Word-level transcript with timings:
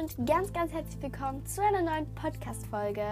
und 0.00 0.26
ganz, 0.26 0.52
ganz 0.52 0.72
herzlich 0.72 1.00
willkommen 1.00 1.46
zu 1.46 1.62
einer 1.62 1.80
neuen 1.80 2.12
Podcast-Folge. 2.16 3.06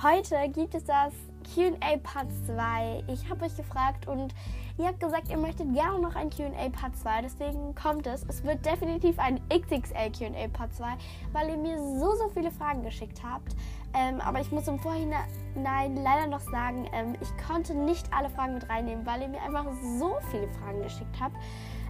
Heute 0.00 0.36
gibt 0.52 0.74
es 0.76 0.84
das 0.84 1.12
QA 1.54 1.96
Part 2.00 2.28
2. 2.46 3.02
Ich 3.08 3.28
habe 3.28 3.44
euch 3.44 3.56
gefragt 3.56 4.06
und 4.06 4.32
ihr 4.78 4.86
habt 4.86 5.00
gesagt, 5.00 5.28
ihr 5.28 5.38
möchtet 5.38 5.74
gerne 5.74 5.98
noch 5.98 6.14
ein 6.14 6.30
QA 6.30 6.68
Part 6.70 6.96
2. 6.96 7.22
Deswegen 7.22 7.74
kommt 7.74 8.06
es. 8.06 8.24
Es 8.28 8.44
wird 8.44 8.64
definitiv 8.64 9.18
ein 9.18 9.40
XXL 9.48 10.12
QA 10.16 10.46
Part 10.52 10.72
2, 10.74 10.86
weil 11.32 11.48
ihr 11.48 11.56
mir 11.56 11.78
so, 11.78 12.14
so 12.14 12.28
viele 12.28 12.52
Fragen 12.52 12.84
geschickt 12.84 13.20
habt. 13.24 13.56
Ähm, 13.92 14.20
aber 14.20 14.40
ich 14.40 14.52
muss 14.52 14.68
im 14.68 14.78
Vorhinein 14.78 15.26
leider 15.56 16.28
noch 16.28 16.40
sagen, 16.40 16.88
ähm, 16.92 17.16
ich 17.20 17.44
konnte 17.44 17.74
nicht 17.74 18.06
alle 18.12 18.30
Fragen 18.30 18.54
mit 18.54 18.68
reinnehmen, 18.68 19.04
weil 19.04 19.22
ihr 19.22 19.28
mir 19.28 19.42
einfach 19.42 19.66
so 19.98 20.16
viele 20.30 20.48
Fragen 20.48 20.80
geschickt 20.80 21.16
habt. 21.20 21.34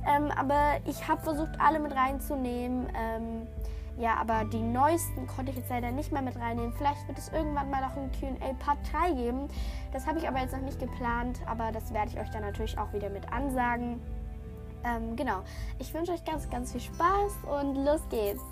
Ähm, 0.09 0.30
aber 0.30 0.78
ich 0.86 1.06
habe 1.06 1.20
versucht, 1.20 1.60
alle 1.60 1.78
mit 1.78 1.95
reinzunehmen. 1.95 2.86
Ja, 3.98 4.15
aber 4.15 4.45
die 4.45 4.62
neuesten 4.62 5.27
konnte 5.27 5.51
ich 5.51 5.59
jetzt 5.59 5.70
leider 5.70 5.91
nicht 5.91 6.12
mehr 6.12 6.23
mit 6.23 6.37
reinnehmen. 6.37 6.73
Vielleicht 6.73 7.07
wird 7.09 7.19
es 7.19 7.30
irgendwann 7.30 7.69
mal 7.69 7.80
noch 7.80 7.97
ein 7.97 8.12
QA 8.12 8.55
Part 8.55 8.79
3 8.93 9.12
geben. 9.12 9.48
Das 9.93 10.07
habe 10.07 10.19
ich 10.19 10.29
aber 10.29 10.38
jetzt 10.38 10.52
noch 10.52 10.61
nicht 10.61 10.79
geplant, 10.79 11.41
aber 11.47 11.73
das 11.73 11.93
werde 11.93 12.12
ich 12.12 12.19
euch 12.19 12.30
dann 12.30 12.43
natürlich 12.43 12.79
auch 12.79 12.93
wieder 12.93 13.11
mit 13.11 13.33
ansagen. 13.33 14.01
Ähm, 14.84 15.16
genau. 15.16 15.43
Ich 15.80 15.93
wünsche 15.93 16.12
euch 16.12 16.24
ganz, 16.24 16.48
ganz 16.48 16.71
viel 16.71 16.80
Spaß 16.80 17.33
und 17.61 17.74
los 17.84 18.01
geht's. 18.09 18.43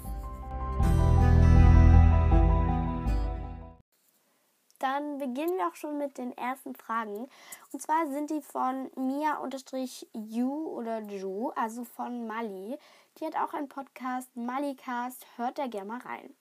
Dann 4.81 5.19
beginnen 5.19 5.57
wir 5.57 5.69
auch 5.69 5.77
schon 5.77 5.97
mit 5.97 6.19
den 6.19 6.37
ersten 6.37 6.75
Fragen. 6.75 7.29
Und 7.73 7.81
zwar 7.81 8.09
sind 8.09 8.31
die 8.31 8.43
von 8.43 8.91
Mia-Ju 8.97 10.67
oder 10.69 11.01
Ju, 11.03 11.51
also 11.51 11.85
von 11.85 12.27
Mali. 12.27 12.77
Die 13.19 13.25
hat 13.25 13.37
auch 13.37 13.55
einen 13.55 13.69
Podcast, 13.69 14.35
Malicast. 14.37 15.27
Hört 15.37 15.59
da 15.59 15.67
gerne 15.67 15.89
mal 15.89 16.01
rein. 16.01 16.35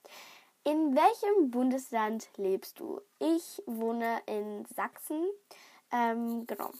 In 0.66 0.96
welchem 0.96 1.52
Bundesland 1.52 2.28
lebst 2.38 2.80
du? 2.80 3.02
Ich 3.20 3.62
wohne 3.66 4.22
in 4.26 4.66
Sachsen. 4.76 5.26
Ähm, 5.92 6.46
genau. 6.48 6.72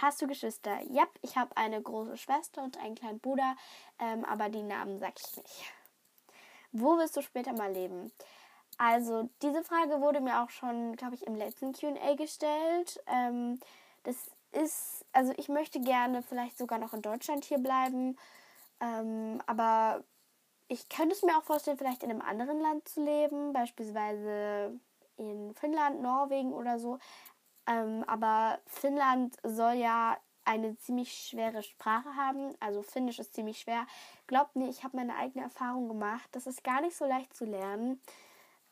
Hast 0.00 0.22
du 0.22 0.28
Geschwister? 0.28 0.80
Ja, 0.90 1.08
ich 1.22 1.36
habe 1.36 1.56
eine 1.56 1.82
große 1.82 2.16
Schwester 2.18 2.62
und 2.62 2.78
einen 2.78 2.94
kleinen 2.94 3.18
Bruder, 3.18 3.56
ähm, 3.98 4.24
aber 4.24 4.48
die 4.48 4.62
Namen 4.62 4.98
sag 4.98 5.14
ich 5.18 5.36
nicht. 5.36 5.72
Wo 6.70 6.96
wirst 6.98 7.16
du 7.16 7.22
später 7.22 7.52
mal 7.52 7.72
leben? 7.72 8.12
Also, 8.78 9.28
diese 9.42 9.64
Frage 9.64 10.00
wurde 10.00 10.20
mir 10.20 10.42
auch 10.42 10.50
schon, 10.50 10.94
glaube 10.94 11.16
ich, 11.16 11.26
im 11.26 11.34
letzten 11.34 11.72
QA 11.72 12.14
gestellt. 12.14 13.02
Ähm, 13.08 13.58
das 14.04 14.30
ist, 14.52 15.04
also 15.12 15.32
ich 15.36 15.48
möchte 15.48 15.80
gerne 15.80 16.22
vielleicht 16.22 16.58
sogar 16.58 16.78
noch 16.78 16.94
in 16.94 17.02
Deutschland 17.02 17.44
hier 17.44 17.58
bleiben. 17.58 18.16
Ähm, 18.80 19.40
aber 19.46 20.04
ich 20.68 20.88
könnte 20.88 21.14
es 21.14 21.22
mir 21.22 21.36
auch 21.36 21.42
vorstellen, 21.42 21.78
vielleicht 21.78 22.02
in 22.02 22.10
einem 22.10 22.22
anderen 22.22 22.60
Land 22.60 22.88
zu 22.88 23.04
leben, 23.04 23.52
beispielsweise 23.52 24.78
in 25.16 25.54
Finnland, 25.54 26.00
Norwegen 26.00 26.52
oder 26.52 26.78
so. 26.78 26.98
Ähm, 27.66 28.04
aber 28.06 28.58
Finnland 28.66 29.36
soll 29.42 29.74
ja 29.74 30.16
eine 30.44 30.76
ziemlich 30.78 31.12
schwere 31.12 31.62
Sprache 31.62 32.16
haben. 32.16 32.54
Also 32.60 32.82
Finnisch 32.82 33.18
ist 33.18 33.34
ziemlich 33.34 33.60
schwer. 33.60 33.86
Glaubt 34.26 34.56
mir, 34.56 34.68
ich 34.68 34.82
habe 34.82 34.96
meine 34.96 35.16
eigene 35.16 35.44
Erfahrung 35.44 35.88
gemacht. 35.88 36.28
Das 36.32 36.46
ist 36.46 36.64
gar 36.64 36.80
nicht 36.80 36.96
so 36.96 37.04
leicht 37.04 37.34
zu 37.34 37.44
lernen. 37.44 38.00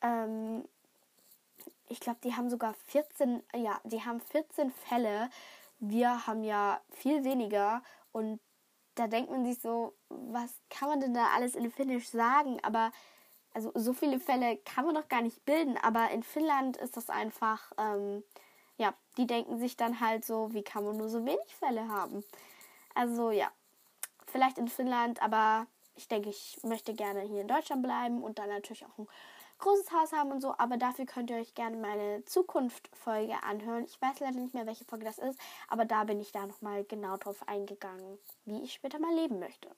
Ähm, 0.01 0.65
ich 1.89 2.01
glaube, 2.01 2.19
die 2.25 2.35
haben 2.35 2.51
sogar 2.51 2.75
14, 2.87 3.43
ja, 3.55 3.81
die 3.85 4.05
haben 4.05 4.21
14 4.21 4.71
Fälle. 4.71 5.31
Wir 5.79 6.27
haben 6.27 6.43
ja 6.45 6.81
viel 6.91 7.25
weniger 7.25 7.83
und 8.13 8.41
da 8.99 9.07
denkt 9.07 9.31
man 9.31 9.45
sich 9.45 9.61
so, 9.61 9.95
was 10.09 10.53
kann 10.71 10.89
man 10.89 11.01
denn 11.01 11.15
da 11.15 11.29
alles 11.35 11.55
in 11.55 11.71
Finnisch 11.71 12.09
sagen? 12.09 12.59
Aber 12.63 12.93
also 13.55 13.73
so 13.75 13.93
viele 13.93 14.19
Fälle 14.21 14.57
kann 14.59 14.85
man 14.85 14.95
doch 14.95 15.09
gar 15.09 15.23
nicht 15.23 15.45
bilden. 15.45 15.77
Aber 15.79 16.11
in 16.11 16.23
Finnland 16.23 16.77
ist 16.77 16.97
das 16.97 17.09
einfach, 17.09 17.73
ähm, 17.79 18.25
ja, 18.77 18.95
die 19.17 19.27
denken 19.27 19.59
sich 19.59 19.77
dann 19.77 20.01
halt 20.01 20.25
so, 20.25 20.53
wie 20.53 20.63
kann 20.63 20.85
man 20.85 20.97
nur 20.97 21.09
so 21.09 21.25
wenig 21.25 21.55
Fälle 21.59 21.89
haben? 21.89 22.25
Also 22.95 23.31
ja, 23.31 23.51
vielleicht 24.27 24.59
in 24.59 24.69
Finnland, 24.69 25.23
aber 25.23 25.67
ich 25.95 26.09
denke, 26.09 26.31
ich 26.31 26.59
möchte 26.63 26.95
gerne 26.95 27.21
hier 27.23 27.41
in 27.41 27.49
Deutschland 27.49 27.83
bleiben 27.83 28.23
und 28.23 28.39
dann 28.39 28.49
natürlich 28.49 28.85
auch 28.85 28.99
ein 28.99 29.09
großes 29.59 29.93
Haus 29.93 30.13
haben 30.13 30.31
und 30.31 30.41
so, 30.41 30.55
aber 30.59 30.77
dafür 30.77 31.07
könnt 31.07 31.31
ihr 31.31 31.37
euch 31.37 31.55
gerne 31.55 31.77
meine 31.77 32.25
Zukunft-Folge 32.25 33.43
anhören. 33.43 33.85
Ich 33.85 34.01
weiß 34.01 34.21
leider 34.21 34.39
nicht 34.39 34.55
mehr, 34.55 34.67
welche 34.67 34.85
Folge 34.85 35.05
das 35.05 35.19
ist, 35.19 35.39
aber 35.69 35.85
da 35.85 36.05
bin 36.05 36.21
ich 36.21 36.33
da 36.33 36.47
nochmal 36.47 36.85
genau 36.85 37.17
drauf 37.17 37.47
eingegangen, 37.49 38.19
wie 38.45 38.63
ich 38.63 38.73
später 38.73 38.99
mal 38.99 39.15
leben 39.15 39.39
möchte. 39.39 39.69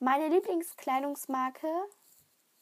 Meine 0.00 0.28
Lieblingskleidungsmarke 0.28 1.68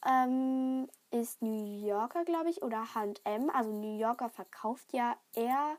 ähm, 0.07 0.89
ist 1.11 1.43
New 1.43 1.87
Yorker, 1.87 2.25
glaube 2.25 2.51
ich, 2.51 2.63
oder 2.63 2.95
H&M. 2.95 3.51
Also 3.51 3.71
New 3.73 3.99
Yorker 3.99 4.29
verkauft 4.29 4.93
ja 4.93 5.17
eher 5.35 5.77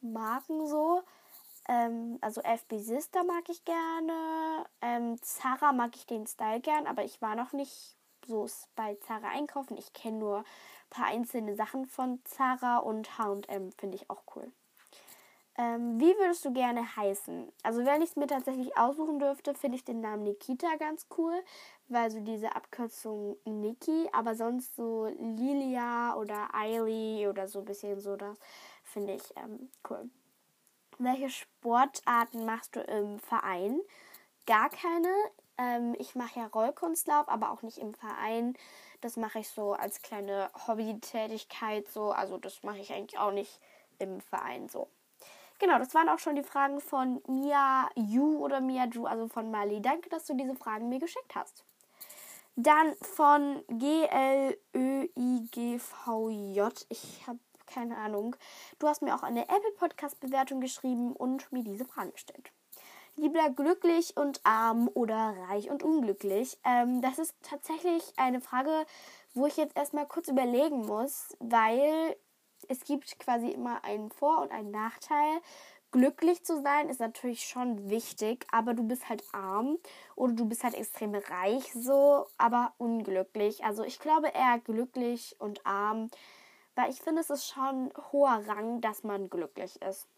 Marken 0.00 0.66
so. 0.66 1.02
Ähm, 1.68 2.18
also 2.20 2.40
FB 2.42 2.78
Sister 2.78 3.24
mag 3.24 3.48
ich 3.48 3.64
gerne. 3.64 4.66
Ähm, 4.80 5.20
Zara 5.22 5.72
mag 5.72 5.96
ich 5.96 6.06
den 6.06 6.26
Style 6.26 6.60
gern, 6.60 6.86
aber 6.86 7.04
ich 7.04 7.20
war 7.22 7.36
noch 7.36 7.52
nicht 7.52 7.96
so 8.26 8.48
bei 8.76 8.96
Zara 9.06 9.28
einkaufen. 9.28 9.76
Ich 9.76 9.92
kenne 9.92 10.18
nur 10.18 10.38
ein 10.38 10.44
paar 10.90 11.06
einzelne 11.06 11.54
Sachen 11.54 11.86
von 11.86 12.20
Zara 12.24 12.78
und 12.78 13.18
HM 13.18 13.72
finde 13.72 13.96
ich 13.96 14.10
auch 14.10 14.22
cool. 14.34 14.50
Ähm, 15.56 16.00
wie 16.00 16.16
würdest 16.18 16.44
du 16.44 16.52
gerne 16.52 16.96
heißen? 16.96 17.52
Also 17.62 17.84
wenn 17.84 18.02
ich 18.02 18.10
es 18.10 18.16
mir 18.16 18.26
tatsächlich 18.26 18.76
aussuchen 18.76 19.20
dürfte, 19.20 19.54
finde 19.54 19.76
ich 19.76 19.84
den 19.84 20.00
Namen 20.00 20.24
Nikita 20.24 20.74
ganz 20.76 21.06
cool, 21.16 21.34
weil 21.86 22.10
so 22.10 22.18
diese 22.18 22.56
Abkürzung 22.56 23.36
Niki, 23.44 24.08
aber 24.12 24.34
sonst 24.34 24.74
so 24.74 25.06
Lilia 25.18 26.16
oder 26.16 26.52
Eili 26.52 27.28
oder 27.28 27.46
so 27.46 27.60
ein 27.60 27.64
bisschen 27.66 28.00
so 28.00 28.16
das 28.16 28.36
finde 28.82 29.14
ich 29.14 29.36
ähm, 29.36 29.70
cool. 29.88 30.10
Welche 30.98 31.30
Sportarten 31.30 32.44
machst 32.44 32.74
du 32.74 32.80
im 32.80 33.20
Verein? 33.20 33.80
Gar 34.46 34.70
keine. 34.70 35.08
Ähm, 35.58 35.94
ich 35.98 36.14
mache 36.14 36.40
ja 36.40 36.46
Rollkunstlauf, 36.46 37.28
aber 37.28 37.50
auch 37.50 37.62
nicht 37.62 37.78
im 37.78 37.94
Verein. 37.94 38.56
Das 39.00 39.16
mache 39.16 39.38
ich 39.40 39.48
so 39.48 39.72
als 39.74 40.02
kleine 40.02 40.50
Hobbytätigkeit 40.66 41.88
so. 41.88 42.12
Also 42.12 42.38
das 42.38 42.62
mache 42.62 42.78
ich 42.78 42.92
eigentlich 42.92 43.18
auch 43.18 43.32
nicht 43.32 43.60
im 43.98 44.20
Verein 44.20 44.68
so. 44.68 44.88
Genau, 45.58 45.78
das 45.78 45.94
waren 45.94 46.08
auch 46.08 46.18
schon 46.18 46.34
die 46.36 46.42
Fragen 46.42 46.80
von 46.80 47.22
Mia 47.28 47.88
Yu 47.94 48.38
oder 48.38 48.60
Mia 48.60 48.86
Ju, 48.86 49.06
also 49.06 49.28
von 49.28 49.50
Mali. 49.50 49.80
Danke, 49.80 50.08
dass 50.10 50.26
du 50.26 50.34
diese 50.34 50.56
Fragen 50.56 50.88
mir 50.88 50.98
geschickt 50.98 51.34
hast. 51.34 51.64
Dann 52.56 52.94
von 53.00 53.64
G-L-Ö-I-G-V-J. 53.68 54.56
Ich 56.88 57.26
habe 57.26 57.38
keine 57.66 57.96
Ahnung. 57.96 58.36
Du 58.78 58.88
hast 58.88 59.02
mir 59.02 59.14
auch 59.14 59.22
eine 59.22 59.48
Apple 59.48 59.72
Podcast 59.78 60.20
Bewertung 60.20 60.60
geschrieben 60.60 61.14
und 61.14 61.50
mir 61.52 61.64
diese 61.64 61.84
Fragen 61.84 62.12
gestellt 62.12 62.52
lieber 63.16 63.50
glücklich 63.50 64.16
und 64.16 64.40
arm 64.44 64.90
oder 64.94 65.34
reich 65.48 65.70
und 65.70 65.82
unglücklich? 65.82 66.58
Ähm, 66.64 67.00
das 67.00 67.18
ist 67.18 67.34
tatsächlich 67.42 68.02
eine 68.16 68.40
Frage, 68.40 68.86
wo 69.34 69.46
ich 69.46 69.56
jetzt 69.56 69.76
erstmal 69.76 70.06
kurz 70.06 70.28
überlegen 70.28 70.86
muss, 70.86 71.36
weil 71.38 72.16
es 72.68 72.84
gibt 72.84 73.18
quasi 73.18 73.50
immer 73.50 73.84
einen 73.84 74.10
Vor- 74.10 74.42
und 74.42 74.50
einen 74.52 74.70
Nachteil. 74.70 75.40
Glücklich 75.92 76.44
zu 76.44 76.60
sein 76.60 76.88
ist 76.88 76.98
natürlich 76.98 77.46
schon 77.46 77.88
wichtig, 77.88 78.46
aber 78.50 78.74
du 78.74 78.82
bist 78.82 79.08
halt 79.08 79.22
arm 79.32 79.78
oder 80.16 80.32
du 80.32 80.44
bist 80.46 80.64
halt 80.64 80.74
extrem 80.74 81.14
reich 81.14 81.72
so, 81.72 82.26
aber 82.36 82.74
unglücklich. 82.78 83.64
Also 83.64 83.84
ich 83.84 84.00
glaube 84.00 84.28
eher 84.28 84.58
glücklich 84.58 85.36
und 85.38 85.64
arm, 85.64 86.10
weil 86.74 86.90
ich 86.90 87.00
finde, 87.00 87.20
es 87.20 87.30
ist 87.30 87.46
schon 87.46 87.92
hoher 88.10 88.42
Rang, 88.48 88.80
dass 88.80 89.04
man 89.04 89.30
glücklich 89.30 89.80
ist 89.82 90.08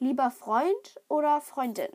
lieber 0.00 0.30
Freund 0.30 1.00
oder 1.08 1.40
Freundin? 1.40 1.90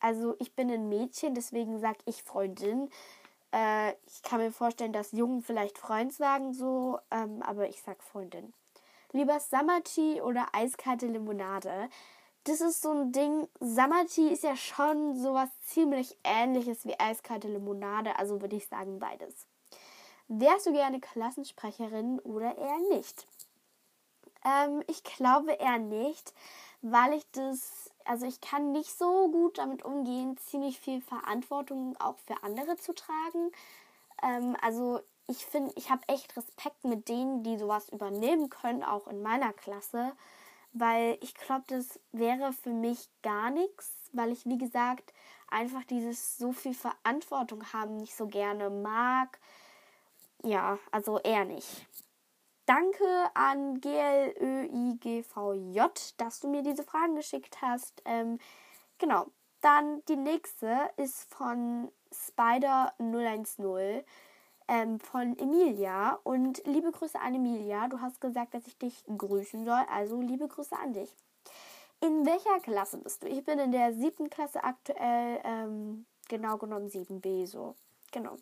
Also 0.00 0.36
ich 0.38 0.54
bin 0.54 0.70
ein 0.70 0.88
Mädchen, 0.88 1.34
deswegen 1.34 1.78
sage 1.78 1.98
ich 2.04 2.22
Freundin. 2.22 2.90
Äh, 3.52 3.92
ich 4.06 4.22
kann 4.22 4.40
mir 4.40 4.52
vorstellen, 4.52 4.92
dass 4.92 5.12
Jungen 5.12 5.42
vielleicht 5.42 5.78
Freund 5.78 6.12
sagen 6.12 6.52
so, 6.52 6.98
ähm, 7.10 7.42
aber 7.42 7.68
ich 7.68 7.80
sag 7.80 8.02
Freundin. 8.02 8.52
Lieber 9.12 9.38
Summer 9.40 9.82
Tea 9.82 10.20
oder 10.20 10.48
eiskalte 10.52 11.06
Limonade? 11.06 11.88
Das 12.44 12.60
ist 12.60 12.82
so 12.82 12.90
ein 12.90 13.12
Ding. 13.12 13.48
Summer 13.60 14.04
Tea 14.06 14.28
ist 14.28 14.42
ja 14.42 14.56
schon 14.56 15.16
sowas 15.16 15.48
ziemlich 15.62 16.18
ähnliches 16.24 16.84
wie 16.84 16.98
eiskalte 16.98 17.48
Limonade, 17.48 18.18
also 18.18 18.42
würde 18.42 18.56
ich 18.56 18.66
sagen 18.66 18.98
beides. 18.98 19.46
Wärst 20.28 20.66
du 20.66 20.72
gerne 20.72 21.00
Klassensprecherin 21.00 22.18
oder 22.20 22.58
eher 22.58 22.78
nicht? 22.90 23.26
Ähm, 24.44 24.82
ich 24.88 25.02
glaube 25.04 25.52
eher 25.52 25.78
nicht, 25.78 26.34
weil 26.86 27.14
ich 27.14 27.24
das, 27.32 27.90
also 28.04 28.26
ich 28.26 28.42
kann 28.42 28.72
nicht 28.72 28.90
so 28.90 29.30
gut 29.30 29.56
damit 29.56 29.82
umgehen, 29.84 30.36
ziemlich 30.36 30.78
viel 30.78 31.00
Verantwortung 31.00 31.96
auch 31.98 32.18
für 32.18 32.42
andere 32.42 32.76
zu 32.76 32.94
tragen. 32.94 33.50
Ähm, 34.22 34.54
also 34.60 35.00
ich 35.26 35.46
finde, 35.46 35.72
ich 35.76 35.90
habe 35.90 36.02
echt 36.08 36.36
Respekt 36.36 36.84
mit 36.84 37.08
denen, 37.08 37.42
die 37.42 37.56
sowas 37.56 37.88
übernehmen 37.88 38.50
können, 38.50 38.84
auch 38.84 39.06
in 39.06 39.22
meiner 39.22 39.54
Klasse, 39.54 40.12
weil 40.74 41.16
ich 41.22 41.34
glaube, 41.34 41.64
das 41.68 41.98
wäre 42.12 42.52
für 42.52 42.74
mich 42.74 43.08
gar 43.22 43.48
nichts, 43.48 43.90
weil 44.12 44.30
ich, 44.30 44.44
wie 44.44 44.58
gesagt, 44.58 45.14
einfach 45.50 45.84
dieses 45.84 46.36
so 46.36 46.52
viel 46.52 46.74
Verantwortung 46.74 47.72
haben 47.72 47.96
nicht 47.96 48.14
so 48.14 48.26
gerne 48.26 48.68
mag. 48.68 49.38
Ja, 50.42 50.78
also 50.90 51.18
eher 51.20 51.46
nicht. 51.46 51.86
Danke 52.66 53.30
an 53.34 53.80
GLÖIGVJ, 53.80 55.80
dass 56.16 56.40
du 56.40 56.48
mir 56.48 56.62
diese 56.62 56.82
Fragen 56.82 57.14
geschickt 57.14 57.58
hast. 57.60 58.02
Ähm, 58.04 58.38
genau. 58.98 59.26
Dann 59.60 60.02
die 60.06 60.16
nächste 60.16 60.90
ist 60.96 61.32
von 61.32 61.90
Spider010 62.12 64.04
ähm, 64.68 65.00
von 65.00 65.38
Emilia. 65.38 66.18
Und 66.22 66.62
liebe 66.66 66.90
Grüße 66.90 67.20
an 67.20 67.34
Emilia. 67.34 67.88
Du 67.88 68.00
hast 68.00 68.20
gesagt, 68.20 68.54
dass 68.54 68.66
ich 68.66 68.78
dich 68.78 69.04
grüßen 69.06 69.64
soll. 69.64 69.84
Also 69.90 70.20
liebe 70.20 70.48
Grüße 70.48 70.76
an 70.76 70.92
dich. 70.92 71.14
In 72.00 72.26
welcher 72.26 72.60
Klasse 72.60 72.98
bist 72.98 73.22
du? 73.22 73.28
Ich 73.28 73.44
bin 73.44 73.58
in 73.58 73.72
der 73.72 73.94
siebten 73.94 74.28
Klasse 74.28 74.62
aktuell, 74.62 75.40
ähm, 75.44 76.06
genau 76.28 76.58
genommen 76.58 76.88
7b 76.88 77.46
so. 77.46 77.74
Genau. 78.12 78.36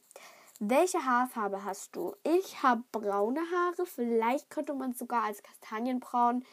Welche 0.64 1.04
Haarfarbe 1.04 1.64
hast 1.64 1.96
du? 1.96 2.14
Ich 2.22 2.62
habe 2.62 2.84
braune 2.92 3.40
Haare. 3.40 3.84
Vielleicht 3.84 4.48
könnte 4.48 4.74
man 4.74 4.94
sogar 4.94 5.24
als 5.24 5.42
Kastanienbraun 5.42 6.44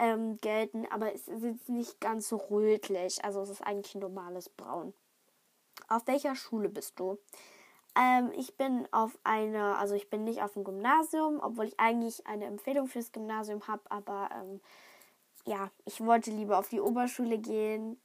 ähm, 0.00 0.36
gelten, 0.38 0.84
aber 0.90 1.14
es 1.14 1.28
ist 1.28 1.68
nicht 1.68 2.00
ganz 2.00 2.28
so 2.28 2.38
rötlich. 2.38 3.24
Also 3.24 3.42
es 3.42 3.50
ist 3.50 3.60
eigentlich 3.64 3.94
ein 3.94 4.00
normales 4.00 4.48
Braun. 4.48 4.94
Auf 5.86 6.08
welcher 6.08 6.34
Schule 6.34 6.68
bist 6.68 6.98
du? 6.98 7.18
Ähm, 7.94 8.32
ich 8.36 8.56
bin 8.56 8.88
auf 8.90 9.16
einer, 9.22 9.78
also 9.78 9.94
ich 9.94 10.10
bin 10.10 10.24
nicht 10.24 10.42
auf 10.42 10.54
dem 10.54 10.64
Gymnasium, 10.64 11.38
obwohl 11.40 11.66
ich 11.66 11.78
eigentlich 11.78 12.26
eine 12.26 12.46
Empfehlung 12.46 12.88
fürs 12.88 13.12
Gymnasium 13.12 13.68
habe, 13.68 13.88
aber 13.90 14.28
ähm, 14.34 14.60
ja, 15.44 15.70
ich 15.84 16.04
wollte 16.04 16.32
lieber 16.32 16.58
auf 16.58 16.68
die 16.68 16.80
Oberschule 16.80 17.38
gehen. 17.38 17.96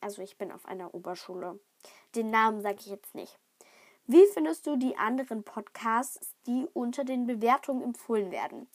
Also 0.00 0.22
ich 0.22 0.38
bin 0.38 0.52
auf 0.52 0.64
einer 0.64 0.94
Oberschule. 0.94 1.58
Den 2.14 2.30
Namen 2.30 2.60
sage 2.60 2.76
ich 2.78 2.86
jetzt 2.86 3.16
nicht. 3.16 3.36
Wie 4.06 4.26
findest 4.32 4.66
du 4.66 4.76
die 4.76 4.96
anderen 4.96 5.44
Podcasts, 5.44 6.34
die 6.46 6.66
unter 6.72 7.04
den 7.04 7.26
Bewertungen 7.26 7.82
empfohlen 7.82 8.30
werden? 8.30 8.68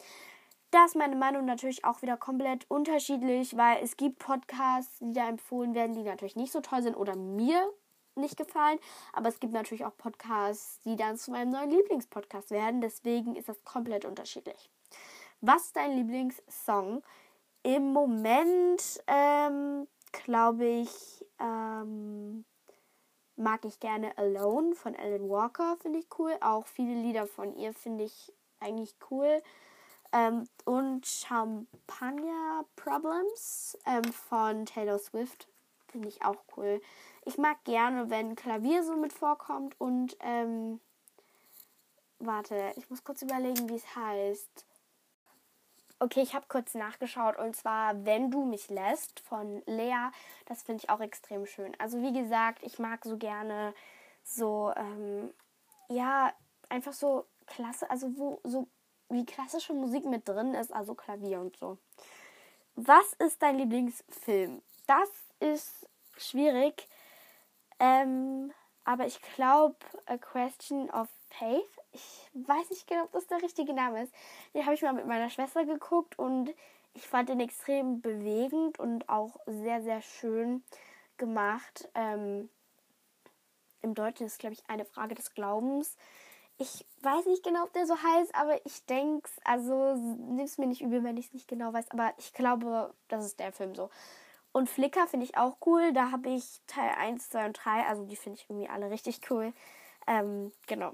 Da 0.72 0.86
ist 0.86 0.96
meine 0.96 1.16
Meinung 1.16 1.46
natürlich 1.46 1.86
auch 1.86 2.02
wieder 2.02 2.18
komplett 2.18 2.70
unterschiedlich, 2.70 3.56
weil 3.56 3.84
es 3.84 3.96
gibt 3.98 4.20
Podcasts, 4.20 5.00
die 5.00 5.14
da 5.14 5.30
empfohlen 5.30 5.74
werden, 5.74 5.96
die 5.96 6.04
natürlich 6.04 6.36
nicht 6.36 6.52
so 6.52 6.60
toll 6.60 6.82
sind 6.82 6.96
oder 6.96 7.16
mir 7.16 7.72
nicht 8.16 8.38
gefallen. 8.38 8.80
Aber 9.14 9.30
es 9.30 9.40
gibt 9.40 9.54
natürlich 9.54 9.86
auch 9.86 9.96
Podcasts, 9.96 10.80
die 10.82 10.96
dann 10.96 11.18
zu 11.18 11.32
meinem 11.32 11.52
neuen 11.52 11.70
Lieblingspodcast 11.70 12.52
werden. 12.52 12.82
Deswegen 12.82 13.36
ist 13.36 13.50
das 13.50 13.64
komplett 13.64 14.06
unterschiedlich. 14.06 14.70
Was 15.42 15.68
ist 15.68 15.76
dein 15.76 15.96
Lieblingssong? 15.96 17.04
Im 17.64 17.94
Moment 17.94 19.02
ähm, 19.08 19.88
glaube 20.12 20.66
ich, 20.66 21.26
ähm, 21.40 22.46
mag 23.36 23.66
ich 23.66 23.80
gerne 23.80 24.18
Alone 24.18 24.76
von 24.76 24.96
Alan 24.96 25.30
Walker, 25.30 25.78
finde 25.82 26.00
ich 26.00 26.08
cool. 26.18 26.36
Auch 26.42 26.68
viele 26.68 26.94
Lieder 26.94 27.28
von 27.28 27.56
ihr 27.56 27.74
finde 27.74 28.06
ich 28.06 28.34
eigentlich 28.60 28.96
cool. 29.12 29.42
Ähm, 30.12 30.48
und 30.64 31.06
Champagner 31.06 32.66
Problems 32.76 33.78
ähm, 33.86 34.04
von 34.06 34.66
Taylor 34.66 35.00
Swift 35.00 35.48
finde 35.88 36.08
ich 36.08 36.24
auch 36.24 36.44
cool. 36.56 36.82
Ich 37.26 37.38
mag 37.38 37.64
gerne, 37.64 38.10
wenn 38.10 38.36
Klavier 38.36 38.84
so 38.84 38.96
mit 38.96 39.14
vorkommt 39.14 39.80
und 39.80 40.16
ähm, 40.22 40.80
warte, 42.20 42.74
ich 42.78 42.90
muss 42.90 43.04
kurz 43.04 43.22
überlegen, 43.22 43.70
wie 43.70 43.76
es 43.76 43.96
heißt. 43.96 44.66
Okay, 46.00 46.22
ich 46.22 46.36
habe 46.36 46.46
kurz 46.50 46.74
nachgeschaut 46.74 47.38
und 47.38 47.56
zwar 47.56 48.06
Wenn 48.06 48.30
du 48.30 48.44
mich 48.44 48.70
lässt 48.70 49.22
von 49.22 49.64
Lea. 49.66 50.10
Das 50.46 50.64
finde 50.64 50.84
ich 50.84 50.90
auch 50.90 51.00
extrem 51.00 51.46
schön. 51.46 51.74
Also 51.80 52.02
wie 52.02 52.12
gesagt, 52.12 52.64
ich 52.64 52.80
mag 52.80 53.04
so 53.06 53.18
gerne 53.18 53.74
so, 54.24 54.74
ähm, 54.76 55.34
ja, 55.88 56.34
einfach 56.68 56.94
so 56.94 57.26
klasse, 57.46 57.90
also 57.90 58.18
wo 58.18 58.42
so 58.44 58.68
wie 59.10 59.26
klassische 59.26 59.74
Musik 59.74 60.06
mit 60.06 60.28
drin 60.28 60.54
ist, 60.54 60.74
also 60.74 60.96
Klavier 60.96 61.40
und 61.40 61.56
so. 61.58 61.78
Was 62.76 63.14
ist 63.14 63.42
dein 63.42 63.58
Lieblingsfilm? 63.58 64.62
Das 64.88 65.10
ist 65.40 65.88
schwierig, 66.18 66.90
ähm, 67.80 68.52
aber 68.84 69.06
ich 69.06 69.22
glaube 69.36 69.78
A 70.08 70.18
Question 70.18 70.90
of 70.90 71.08
Faith 71.30 71.75
ich 71.96 72.30
weiß 72.34 72.70
nicht 72.70 72.88
genau, 72.88 73.04
ob 73.04 73.12
das 73.14 73.28
der 73.28 73.42
richtige 73.42 73.74
Name 73.74 74.04
ist. 74.04 74.14
Den 74.54 74.66
habe 74.66 74.76
ich 74.76 74.82
mal 74.82 74.94
mit 74.94 75.08
meiner 75.08 75.30
Schwester 75.30 75.66
geguckt 75.66 76.20
und 76.20 76.54
ich 76.94 77.08
fand 77.08 77.30
den 77.30 77.40
extrem 77.40 78.02
bewegend 78.02 78.80
und 78.80 79.10
auch 79.10 79.40
sehr, 79.46 79.82
sehr 79.82 80.02
schön 80.02 80.64
gemacht. 81.18 81.90
Ähm, 81.96 82.50
Im 83.82 83.96
Deutschen 83.96 84.28
ist, 84.28 84.40
glaube 84.40 84.54
ich, 84.54 84.70
eine 84.70 84.86
Frage 84.86 85.16
des 85.16 85.34
Glaubens. 85.34 85.96
Ich 86.58 86.86
weiß 87.02 87.26
nicht 87.26 87.44
genau, 87.44 87.64
ob 87.64 87.74
der 87.74 87.86
so 87.86 87.96
heißt, 87.96 88.36
aber 88.36 88.66
ich 88.66 88.86
denke 88.86 89.28
es, 89.30 89.46
also 89.46 89.96
nimm 89.96 90.46
es 90.46 90.58
mir 90.58 90.68
nicht 90.68 90.82
übel, 90.82 91.04
wenn 91.04 91.18
ich 91.18 91.28
es 91.28 91.34
nicht 91.34 91.48
genau 91.48 91.74
weiß, 91.74 91.92
aber 91.92 92.14
ich 92.18 92.34
glaube, 92.34 92.94
das 93.08 93.26
ist 93.26 93.40
der 93.40 93.52
Film 93.52 93.76
so. 93.76 93.90
Und 94.54 94.70
Flickr 94.70 95.08
finde 95.08 95.26
ich 95.26 95.38
auch 95.38 95.58
cool. 95.66 95.92
Da 95.92 96.12
habe 96.12 96.30
ich 96.30 96.62
Teil 96.68 96.92
1, 96.98 97.30
2 97.30 97.46
und 97.48 97.54
3, 97.54 97.86
also 97.88 98.06
die 98.06 98.16
finde 98.16 98.40
ich 98.40 98.50
irgendwie 98.50 98.70
alle 98.70 98.90
richtig 98.90 99.20
cool. 99.30 99.54
Ähm, 100.08 100.54
genau. 100.68 100.94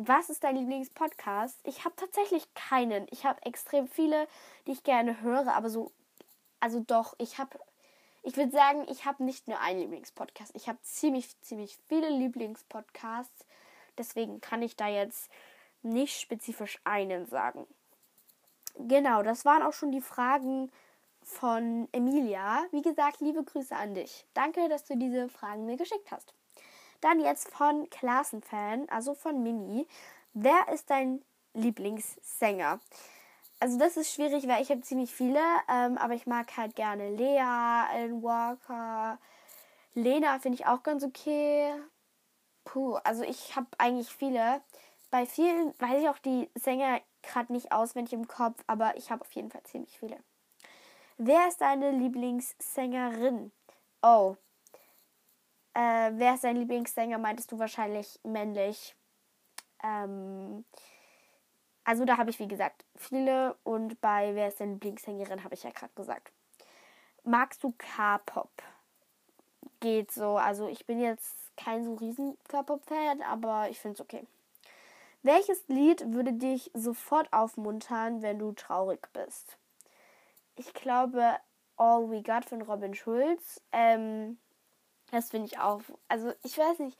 Was 0.00 0.30
ist 0.30 0.44
dein 0.44 0.54
Lieblingspodcast? 0.54 1.58
Ich 1.64 1.84
habe 1.84 1.96
tatsächlich 1.96 2.54
keinen. 2.54 3.08
Ich 3.10 3.26
habe 3.26 3.44
extrem 3.44 3.88
viele, 3.88 4.28
die 4.68 4.70
ich 4.70 4.84
gerne 4.84 5.22
höre, 5.22 5.52
aber 5.52 5.70
so, 5.70 5.90
also 6.60 6.78
doch, 6.78 7.16
ich 7.18 7.38
habe, 7.38 7.58
ich 8.22 8.36
würde 8.36 8.52
sagen, 8.52 8.86
ich 8.88 9.06
habe 9.06 9.24
nicht 9.24 9.48
nur 9.48 9.58
einen 9.58 9.80
Lieblingspodcast. 9.80 10.52
Ich 10.54 10.68
habe 10.68 10.78
ziemlich, 10.82 11.28
ziemlich 11.40 11.76
viele 11.88 12.10
Lieblingspodcasts. 12.10 13.44
Deswegen 13.98 14.40
kann 14.40 14.62
ich 14.62 14.76
da 14.76 14.86
jetzt 14.86 15.32
nicht 15.82 16.20
spezifisch 16.20 16.78
einen 16.84 17.26
sagen. 17.26 17.66
Genau, 18.76 19.24
das 19.24 19.44
waren 19.44 19.64
auch 19.64 19.72
schon 19.72 19.90
die 19.90 20.00
Fragen 20.00 20.70
von 21.24 21.88
Emilia. 21.90 22.64
Wie 22.70 22.82
gesagt, 22.82 23.20
liebe 23.20 23.42
Grüße 23.42 23.74
an 23.74 23.94
dich. 23.94 24.26
Danke, 24.32 24.68
dass 24.68 24.84
du 24.84 24.96
diese 24.96 25.28
Fragen 25.28 25.66
mir 25.66 25.76
geschickt 25.76 26.12
hast. 26.12 26.34
Dann 27.00 27.20
jetzt 27.20 27.48
von 27.50 27.88
Klassenfan, 27.90 28.88
also 28.88 29.14
von 29.14 29.42
Mini. 29.42 29.86
Wer 30.34 30.68
ist 30.72 30.90
dein 30.90 31.22
Lieblingssänger? 31.54 32.80
Also 33.60 33.78
das 33.78 33.96
ist 33.96 34.12
schwierig, 34.12 34.46
weil 34.46 34.62
ich 34.62 34.70
habe 34.70 34.82
ziemlich 34.82 35.12
viele, 35.12 35.40
ähm, 35.68 35.98
aber 35.98 36.14
ich 36.14 36.26
mag 36.26 36.56
halt 36.56 36.76
gerne 36.76 37.10
Lea, 37.10 37.40
Alan 37.40 38.22
Walker, 38.22 39.18
Lena 39.94 40.38
finde 40.38 40.56
ich 40.56 40.66
auch 40.66 40.82
ganz 40.82 41.02
okay. 41.02 41.74
Puh, 42.64 42.96
also 43.04 43.24
ich 43.24 43.56
habe 43.56 43.66
eigentlich 43.78 44.08
viele. 44.08 44.60
Bei 45.10 45.26
vielen 45.26 45.74
weiß 45.80 46.02
ich 46.02 46.08
auch 46.08 46.18
die 46.18 46.50
Sänger 46.54 47.00
gerade 47.22 47.52
nicht 47.52 47.72
auswendig 47.72 48.12
im 48.12 48.28
Kopf, 48.28 48.62
aber 48.66 48.96
ich 48.96 49.10
habe 49.10 49.22
auf 49.22 49.32
jeden 49.32 49.50
Fall 49.50 49.62
ziemlich 49.64 49.98
viele. 49.98 50.18
Wer 51.16 51.48
ist 51.48 51.60
deine 51.60 51.90
Lieblingssängerin? 51.90 53.50
Oh, 54.02 54.36
äh, 55.78 56.10
wer 56.14 56.34
ist 56.34 56.42
dein 56.42 56.56
Lieblingssänger? 56.56 57.18
Meintest 57.18 57.52
du 57.52 57.58
wahrscheinlich 57.60 58.18
männlich. 58.24 58.96
Ähm, 59.84 60.64
also 61.84 62.04
da 62.04 62.16
habe 62.16 62.30
ich, 62.30 62.40
wie 62.40 62.48
gesagt, 62.48 62.84
viele. 62.96 63.54
Und 63.62 64.00
bei 64.00 64.34
Wer 64.34 64.48
ist 64.48 64.58
deine 64.58 64.72
Lieblingssängerin, 64.72 65.44
habe 65.44 65.54
ich 65.54 65.62
ja 65.62 65.70
gerade 65.70 65.92
gesagt. 65.94 66.32
Magst 67.22 67.62
du 67.62 67.72
K-Pop? 67.78 68.50
Geht 69.78 70.10
so. 70.10 70.36
Also 70.36 70.66
ich 70.66 70.84
bin 70.84 70.98
jetzt 70.98 71.36
kein 71.56 71.84
so 71.84 71.94
riesen 71.94 72.36
K-Pop-Fan, 72.48 73.22
aber 73.22 73.68
ich 73.70 73.78
finde 73.78 73.94
es 73.94 74.00
okay. 74.00 74.26
Welches 75.22 75.66
Lied 75.68 76.12
würde 76.12 76.32
dich 76.32 76.72
sofort 76.74 77.32
aufmuntern, 77.32 78.22
wenn 78.22 78.40
du 78.40 78.50
traurig 78.52 79.08
bist? 79.12 79.58
Ich 80.56 80.74
glaube 80.74 81.36
All 81.76 82.10
We 82.10 82.22
Got 82.22 82.46
von 82.46 82.62
Robin 82.62 82.94
Schulz. 82.94 83.60
Ähm, 83.70 84.38
das 85.10 85.30
finde 85.30 85.46
ich 85.46 85.58
auch. 85.58 85.82
Also 86.08 86.32
ich 86.42 86.56
weiß 86.56 86.78
nicht. 86.80 86.98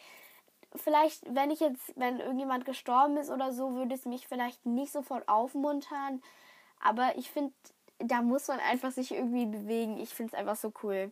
Vielleicht, 0.75 1.23
wenn 1.35 1.51
ich 1.51 1.61
jetzt, 1.61 1.95
wenn 1.97 2.21
irgendjemand 2.21 2.67
gestorben 2.67 3.17
ist 3.17 3.31
oder 3.31 3.53
so, 3.53 3.75
würde 3.75 3.95
es 3.95 4.05
mich 4.05 4.29
vielleicht 4.29 4.67
nicht 4.67 4.93
sofort 4.93 5.27
aufmuntern. 5.27 6.23
Aber 6.81 7.17
ich 7.17 7.31
finde, 7.31 7.55
da 7.99 8.23
muss 8.23 8.49
man 8.49 8.61
einfach 8.61 8.93
sich 8.93 9.13
irgendwie 9.13 9.47
bewegen. 9.47 9.99
Ich 9.99 10.11
finde 10.11 10.35
es 10.35 10.39
einfach 10.39 10.57
so 10.57 10.73
cool. 10.83 11.11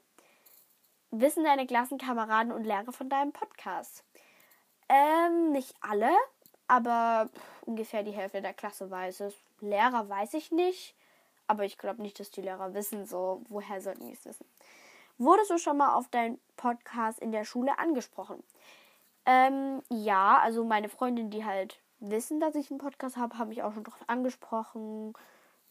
Wissen 1.10 1.44
deine 1.44 1.66
Klassenkameraden 1.66 2.52
und 2.52 2.64
Lehrer 2.64 2.92
von 2.92 3.08
deinem 3.08 3.32
Podcast? 3.32 4.04
Ähm, 4.88 5.52
nicht 5.52 5.74
alle, 5.80 6.10
aber 6.68 7.30
ungefähr 7.62 8.02
die 8.02 8.12
Hälfte 8.12 8.42
der 8.42 8.54
Klasse 8.54 8.90
weiß 8.90 9.20
es. 9.20 9.34
Lehrer 9.60 10.08
weiß 10.08 10.34
ich 10.34 10.52
nicht, 10.52 10.94
aber 11.46 11.64
ich 11.64 11.78
glaube 11.78 12.02
nicht, 12.02 12.20
dass 12.20 12.30
die 12.30 12.42
Lehrer 12.42 12.74
wissen, 12.74 13.06
so 13.06 13.42
woher 13.48 13.80
sollten 13.80 14.06
die 14.06 14.12
es 14.12 14.24
wissen. 14.24 14.46
Wurdest 15.18 15.50
du 15.50 15.58
schon 15.58 15.76
mal 15.78 15.94
auf 15.94 16.08
deinen 16.08 16.38
Podcast 16.56 17.18
in 17.18 17.32
der 17.32 17.44
Schule 17.44 17.78
angesprochen? 17.78 18.42
Ähm, 19.24 19.82
ja, 19.90 20.38
also 20.38 20.64
meine 20.64 20.88
Freundin, 20.88 21.30
die 21.30 21.44
halt 21.44 21.80
wissen, 21.98 22.40
dass 22.40 22.54
ich 22.54 22.70
einen 22.70 22.78
Podcast 22.78 23.16
habe, 23.16 23.38
haben 23.38 23.48
mich 23.48 23.62
auch 23.62 23.72
schon 23.72 23.84
darauf 23.84 24.08
angesprochen. 24.08 25.14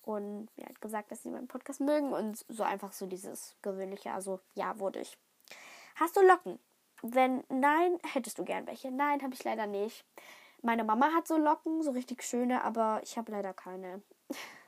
und 0.01 0.49
mir 0.55 0.67
hat 0.67 0.81
gesagt, 0.81 1.11
dass 1.11 1.23
sie 1.23 1.29
meinen 1.29 1.47
Podcast 1.47 1.81
mögen 1.81 2.13
und 2.13 2.45
so 2.47 2.63
einfach 2.63 2.91
so 2.91 3.07
dieses 3.07 3.55
gewöhnliche. 3.61 4.11
Also 4.11 4.39
ja, 4.53 4.77
wurde 4.79 4.99
ich. 4.99 5.17
Hast 5.95 6.15
du 6.15 6.21
Locken? 6.21 6.59
Wenn 7.01 7.43
nein, 7.49 7.97
hättest 8.13 8.37
du 8.37 8.43
gern 8.45 8.67
welche. 8.67 8.91
Nein, 8.91 9.21
habe 9.21 9.33
ich 9.33 9.43
leider 9.43 9.67
nicht. 9.67 10.05
Meine 10.61 10.83
Mama 10.83 11.11
hat 11.13 11.27
so 11.27 11.37
Locken, 11.37 11.83
so 11.83 11.91
richtig 11.91 12.23
schöne, 12.23 12.63
aber 12.63 12.99
ich 13.03 13.17
habe 13.17 13.31
leider 13.31 13.53
keine. 13.53 14.01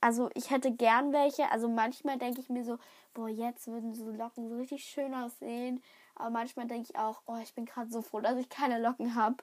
Also 0.00 0.30
ich 0.34 0.50
hätte 0.50 0.70
gern 0.70 1.12
welche. 1.12 1.50
Also 1.50 1.68
manchmal 1.68 2.18
denke 2.18 2.40
ich 2.40 2.48
mir 2.48 2.64
so, 2.64 2.78
boah, 3.14 3.28
jetzt 3.28 3.66
würden 3.66 3.94
so 3.94 4.10
Locken 4.10 4.48
so 4.48 4.56
richtig 4.56 4.84
schön 4.84 5.14
aussehen. 5.14 5.82
Aber 6.14 6.30
manchmal 6.30 6.66
denke 6.66 6.88
ich 6.90 6.98
auch, 6.98 7.22
oh, 7.26 7.36
ich 7.42 7.54
bin 7.54 7.66
gerade 7.66 7.90
so 7.90 8.02
froh, 8.02 8.20
dass 8.20 8.38
ich 8.38 8.48
keine 8.48 8.80
Locken 8.80 9.14
habe. 9.14 9.36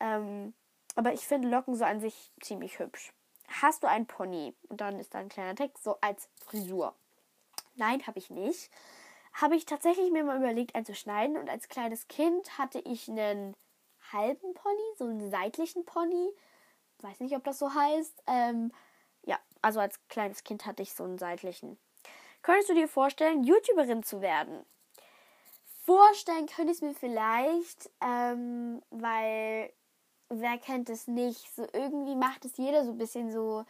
Ähm, 0.00 0.54
aber 0.94 1.12
ich 1.12 1.26
finde 1.26 1.48
Locken 1.48 1.74
so 1.74 1.84
an 1.84 2.00
sich 2.00 2.32
ziemlich 2.40 2.78
hübsch. 2.78 3.12
Hast 3.60 3.82
du 3.82 3.88
einen 3.88 4.06
Pony? 4.06 4.54
Und 4.68 4.80
dann 4.80 4.98
ist 4.98 5.14
da 5.14 5.18
ein 5.18 5.28
kleiner 5.28 5.54
Text, 5.54 5.82
so 5.82 5.96
als 6.00 6.28
Frisur. 6.44 6.94
Nein, 7.74 8.06
habe 8.06 8.18
ich 8.18 8.30
nicht. 8.30 8.70
Habe 9.32 9.56
ich 9.56 9.64
tatsächlich 9.64 10.10
mir 10.10 10.24
mal 10.24 10.36
überlegt, 10.36 10.74
einen 10.74 10.84
zu 10.84 10.94
schneiden. 10.94 11.36
Und 11.36 11.48
als 11.48 11.68
kleines 11.68 12.08
Kind 12.08 12.58
hatte 12.58 12.80
ich 12.80 13.08
einen 13.08 13.54
halben 14.12 14.54
Pony, 14.54 14.96
so 14.96 15.04
einen 15.04 15.30
seitlichen 15.30 15.84
Pony. 15.84 16.30
Weiß 17.00 17.20
nicht, 17.20 17.34
ob 17.34 17.44
das 17.44 17.58
so 17.58 17.74
heißt. 17.74 18.22
Ähm, 18.26 18.72
also 19.62 19.80
als 19.80 19.98
kleines 20.08 20.44
Kind 20.44 20.66
hatte 20.66 20.82
ich 20.82 20.92
so 20.92 21.04
einen 21.04 21.18
seitlichen. 21.18 21.78
Könntest 22.42 22.68
du 22.68 22.74
dir 22.74 22.88
vorstellen, 22.88 23.44
YouTuberin 23.44 24.02
zu 24.02 24.20
werden? 24.20 24.66
Vorstellen 25.84 26.46
könnte 26.46 26.72
ich 26.72 26.78
es 26.78 26.82
mir 26.82 26.94
vielleicht, 26.94 27.90
ähm, 28.00 28.82
weil 28.90 29.72
wer 30.28 30.58
kennt 30.58 30.90
es 30.90 31.06
nicht? 31.06 31.54
So 31.54 31.66
irgendwie 31.72 32.16
macht 32.16 32.44
es 32.44 32.56
jeder 32.56 32.84
so 32.84 32.92
ein 32.92 32.98
bisschen 32.98 33.32
so 33.32 33.64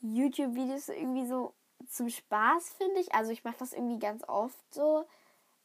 YouTube-Videos 0.00 0.88
irgendwie 0.88 1.26
so 1.26 1.54
zum 1.88 2.08
Spaß, 2.08 2.74
finde 2.74 3.00
ich. 3.00 3.14
Also 3.14 3.30
ich 3.30 3.44
mache 3.44 3.56
das 3.58 3.72
irgendwie 3.72 3.98
ganz 3.98 4.22
oft 4.28 4.74
so. 4.74 5.04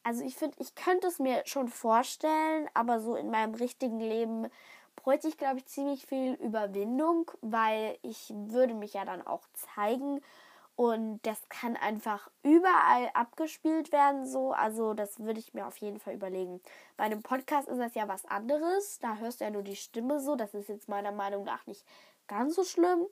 Also 0.02 0.24
ich 0.24 0.36
finde, 0.36 0.56
ich 0.60 0.74
könnte 0.74 1.08
es 1.08 1.18
mir 1.18 1.42
schon 1.44 1.68
vorstellen, 1.68 2.68
aber 2.74 3.00
so 3.00 3.16
in 3.16 3.30
meinem 3.30 3.54
richtigen 3.54 4.00
Leben 4.00 4.48
bräuchte 5.08 5.28
ich, 5.28 5.38
glaube 5.38 5.56
ich, 5.56 5.64
ziemlich 5.64 6.04
viel 6.04 6.34
Überwindung, 6.34 7.30
weil 7.40 7.98
ich 8.02 8.30
würde 8.30 8.74
mich 8.74 8.92
ja 8.92 9.06
dann 9.06 9.26
auch 9.26 9.48
zeigen 9.54 10.20
und 10.76 11.20
das 11.22 11.48
kann 11.48 11.78
einfach 11.78 12.30
überall 12.42 13.08
abgespielt 13.14 13.90
werden, 13.90 14.26
so. 14.26 14.52
Also, 14.52 14.92
das 14.92 15.18
würde 15.18 15.40
ich 15.40 15.54
mir 15.54 15.66
auf 15.66 15.78
jeden 15.78 15.98
Fall 15.98 16.12
überlegen. 16.12 16.60
Bei 16.98 17.04
einem 17.04 17.22
Podcast 17.22 17.68
ist 17.68 17.78
das 17.78 17.94
ja 17.94 18.06
was 18.06 18.26
anderes. 18.26 18.98
Da 18.98 19.16
hörst 19.16 19.40
du 19.40 19.44
ja 19.44 19.50
nur 19.50 19.62
die 19.62 19.76
Stimme 19.76 20.20
so. 20.20 20.36
Das 20.36 20.52
ist 20.52 20.68
jetzt 20.68 20.90
meiner 20.90 21.10
Meinung 21.10 21.44
nach 21.44 21.66
nicht 21.66 21.86
ganz 22.26 22.54
so 22.54 22.62
schlimm. 22.62 23.06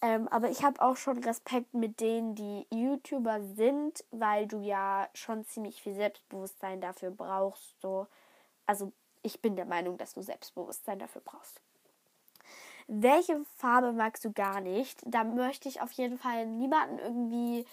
Ähm, 0.00 0.28
aber 0.28 0.48
ich 0.48 0.64
habe 0.64 0.80
auch 0.80 0.96
schon 0.96 1.18
Respekt 1.18 1.74
mit 1.74 2.00
denen, 2.00 2.34
die 2.34 2.66
YouTuber 2.70 3.42
sind, 3.42 4.02
weil 4.12 4.46
du 4.46 4.60
ja 4.60 5.10
schon 5.12 5.44
ziemlich 5.44 5.82
viel 5.82 5.94
Selbstbewusstsein 5.94 6.80
dafür 6.80 7.10
brauchst. 7.10 7.78
So. 7.82 8.06
Also, 8.64 8.94
ich 9.24 9.40
bin 9.40 9.56
der 9.56 9.64
Meinung, 9.64 9.98
dass 9.98 10.14
du 10.14 10.22
Selbstbewusstsein 10.22 10.98
dafür 10.98 11.22
brauchst. 11.24 11.60
Welche 12.86 13.42
Farbe 13.56 13.92
magst 13.92 14.24
du 14.24 14.32
gar 14.32 14.60
nicht? 14.60 15.00
Da 15.06 15.24
möchte 15.24 15.68
ich 15.68 15.80
auf 15.80 15.90
jeden 15.92 16.18
Fall 16.18 16.46
niemanden 16.46 16.98
irgendwie 16.98 17.64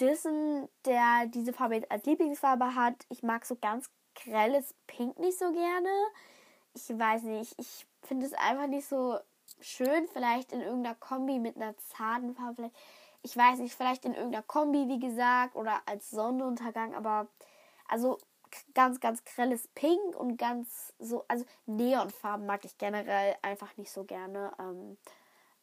dissen, 0.00 0.68
der 0.84 1.26
diese 1.28 1.52
Farbe 1.52 1.82
als 1.88 2.04
Lieblingsfarbe 2.04 2.74
hat. 2.74 2.94
Ich 3.08 3.22
mag 3.22 3.46
so 3.46 3.56
ganz 3.56 3.88
grelles 4.16 4.74
Pink 4.86 5.18
nicht 5.18 5.38
so 5.38 5.52
gerne. 5.52 5.88
Ich 6.74 6.88
weiß 6.88 7.22
nicht, 7.22 7.54
ich 7.58 7.86
finde 8.02 8.26
es 8.26 8.32
einfach 8.32 8.66
nicht 8.66 8.86
so 8.86 9.18
schön. 9.60 10.08
Vielleicht 10.08 10.52
in 10.52 10.60
irgendeiner 10.60 10.96
Kombi 10.96 11.38
mit 11.38 11.56
einer 11.56 11.76
zarten 11.78 12.34
Farbe. 12.34 12.54
Vielleicht, 12.54 12.76
ich 13.22 13.36
weiß 13.36 13.58
nicht, 13.60 13.74
vielleicht 13.74 14.04
in 14.04 14.14
irgendeiner 14.14 14.42
Kombi, 14.42 14.88
wie 14.88 14.98
gesagt, 14.98 15.54
oder 15.54 15.80
als 15.86 16.10
Sonnenuntergang. 16.10 16.94
Aber 16.94 17.28
also 17.88 18.18
ganz, 18.74 19.00
ganz 19.00 19.24
grelles 19.24 19.68
Pink 19.68 20.16
und 20.16 20.36
ganz 20.36 20.92
so, 20.98 21.24
also 21.28 21.44
Neonfarben 21.66 22.46
mag 22.46 22.64
ich 22.64 22.78
generell 22.78 23.36
einfach 23.42 23.76
nicht 23.76 23.90
so 23.90 24.04
gerne. 24.04 24.52
Ähm, 24.58 24.96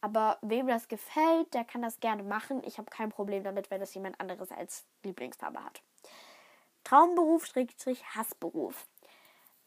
aber 0.02 0.38
wem 0.42 0.68
das 0.68 0.88
gefällt, 0.90 1.54
der 1.54 1.64
kann 1.64 1.82
das 1.82 2.00
gerne 2.00 2.24
machen. 2.24 2.62
Ich 2.66 2.78
habe 2.78 2.90
kein 2.90 3.10
Problem 3.10 3.44
damit, 3.44 3.72
wenn 3.72 3.80
das 3.80 3.94
jemand 3.94 4.20
anderes 4.20 4.52
als 4.52 4.86
Lieblingsfarbe 5.04 5.64
hat. 5.64 5.82
Traumberuf, 6.84 7.46
Schrägstrich, 7.46 8.04
Hassberuf. 8.16 8.88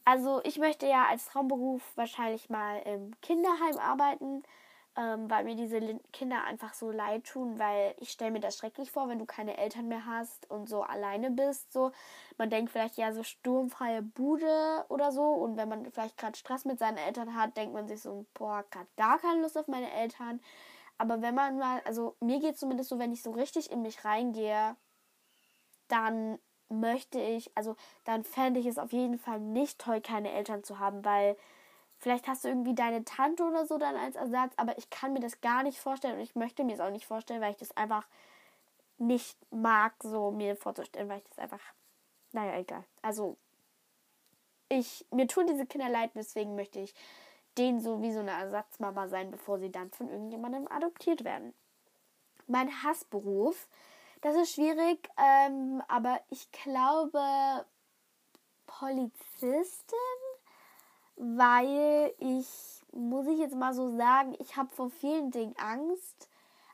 Also 0.04 0.40
ich 0.44 0.58
möchte 0.58 0.86
ja 0.86 1.06
als 1.06 1.26
Traumberuf 1.26 1.82
wahrscheinlich 1.96 2.50
mal 2.50 2.78
im 2.82 3.18
Kinderheim 3.22 3.78
arbeiten 3.78 4.42
ähm, 4.96 5.30
weil 5.30 5.44
mir 5.44 5.56
diese 5.56 5.80
Kinder 6.12 6.44
einfach 6.44 6.72
so 6.72 6.90
leid 6.90 7.24
tun, 7.24 7.58
weil 7.58 7.94
ich 7.98 8.10
stelle 8.10 8.30
mir 8.30 8.40
das 8.40 8.56
schrecklich 8.56 8.90
vor, 8.90 9.08
wenn 9.08 9.18
du 9.18 9.26
keine 9.26 9.58
Eltern 9.58 9.88
mehr 9.88 10.06
hast 10.06 10.50
und 10.50 10.68
so 10.68 10.82
alleine 10.82 11.30
bist. 11.30 11.72
So, 11.72 11.92
man 12.38 12.48
denkt 12.48 12.72
vielleicht 12.72 12.96
ja 12.96 13.12
so 13.12 13.22
sturmfreie 13.22 14.02
Bude 14.02 14.86
oder 14.88 15.12
so 15.12 15.22
und 15.22 15.56
wenn 15.58 15.68
man 15.68 15.90
vielleicht 15.92 16.16
gerade 16.16 16.36
Stress 16.38 16.64
mit 16.64 16.78
seinen 16.78 16.96
Eltern 16.96 17.34
hat, 17.34 17.56
denkt 17.56 17.74
man 17.74 17.88
sich 17.88 18.00
so, 18.00 18.24
boah, 18.34 18.64
gerade 18.70 18.88
gar 18.96 19.18
keine 19.18 19.42
Lust 19.42 19.58
auf 19.58 19.68
meine 19.68 19.92
Eltern. 19.92 20.40
Aber 20.98 21.20
wenn 21.20 21.34
man 21.34 21.58
mal, 21.58 21.82
also 21.84 22.16
mir 22.20 22.40
geht 22.40 22.54
es 22.54 22.60
zumindest 22.60 22.88
so, 22.88 22.98
wenn 22.98 23.12
ich 23.12 23.22
so 23.22 23.32
richtig 23.32 23.70
in 23.70 23.82
mich 23.82 24.04
reingehe, 24.04 24.76
dann 25.88 26.38
möchte 26.68 27.20
ich, 27.20 27.50
also 27.54 27.76
dann 28.04 28.24
fände 28.24 28.60
ich 28.60 28.66
es 28.66 28.78
auf 28.78 28.92
jeden 28.92 29.18
Fall 29.18 29.40
nicht 29.40 29.78
toll, 29.78 30.00
keine 30.00 30.32
Eltern 30.32 30.64
zu 30.64 30.78
haben, 30.78 31.04
weil 31.04 31.36
Vielleicht 31.98 32.28
hast 32.28 32.44
du 32.44 32.48
irgendwie 32.48 32.74
deine 32.74 33.04
Tante 33.04 33.42
oder 33.42 33.66
so 33.66 33.78
dann 33.78 33.96
als 33.96 34.16
Ersatz, 34.16 34.52
aber 34.56 34.76
ich 34.78 34.90
kann 34.90 35.12
mir 35.12 35.20
das 35.20 35.40
gar 35.40 35.62
nicht 35.62 35.78
vorstellen 35.78 36.16
und 36.16 36.20
ich 36.20 36.34
möchte 36.34 36.62
mir 36.64 36.74
es 36.74 36.80
auch 36.80 36.90
nicht 36.90 37.06
vorstellen, 37.06 37.40
weil 37.40 37.52
ich 37.52 37.56
das 37.56 37.76
einfach 37.76 38.06
nicht 38.98 39.36
mag, 39.50 39.94
so 40.02 40.30
mir 40.30 40.56
vorzustellen, 40.56 41.08
weil 41.08 41.18
ich 41.18 41.28
das 41.28 41.38
einfach, 41.38 41.60
naja, 42.32 42.58
egal. 42.58 42.84
Also, 43.02 43.36
ich, 44.68 45.06
mir 45.10 45.26
tun 45.26 45.46
diese 45.46 45.66
Kinder 45.66 45.88
leid, 45.88 46.10
deswegen 46.14 46.54
möchte 46.54 46.80
ich 46.80 46.94
denen 47.56 47.80
so 47.80 48.02
wie 48.02 48.12
so 48.12 48.20
eine 48.20 48.32
Ersatzmama 48.32 49.08
sein, 49.08 49.30
bevor 49.30 49.58
sie 49.58 49.70
dann 49.70 49.90
von 49.90 50.10
irgendjemandem 50.10 50.68
adoptiert 50.68 51.24
werden. 51.24 51.54
Mein 52.46 52.82
Hassberuf, 52.82 53.68
das 54.20 54.36
ist 54.36 54.54
schwierig, 54.54 55.08
ähm, 55.16 55.82
aber 55.88 56.20
ich 56.30 56.50
glaube 56.52 57.64
Polizistin 58.66 59.96
weil 61.16 62.14
ich, 62.18 62.46
muss 62.92 63.26
ich 63.26 63.38
jetzt 63.38 63.54
mal 63.54 63.74
so 63.74 63.96
sagen, 63.96 64.34
ich 64.38 64.56
habe 64.56 64.68
vor 64.68 64.90
vielen 64.90 65.30
Dingen 65.30 65.54
Angst. 65.56 66.28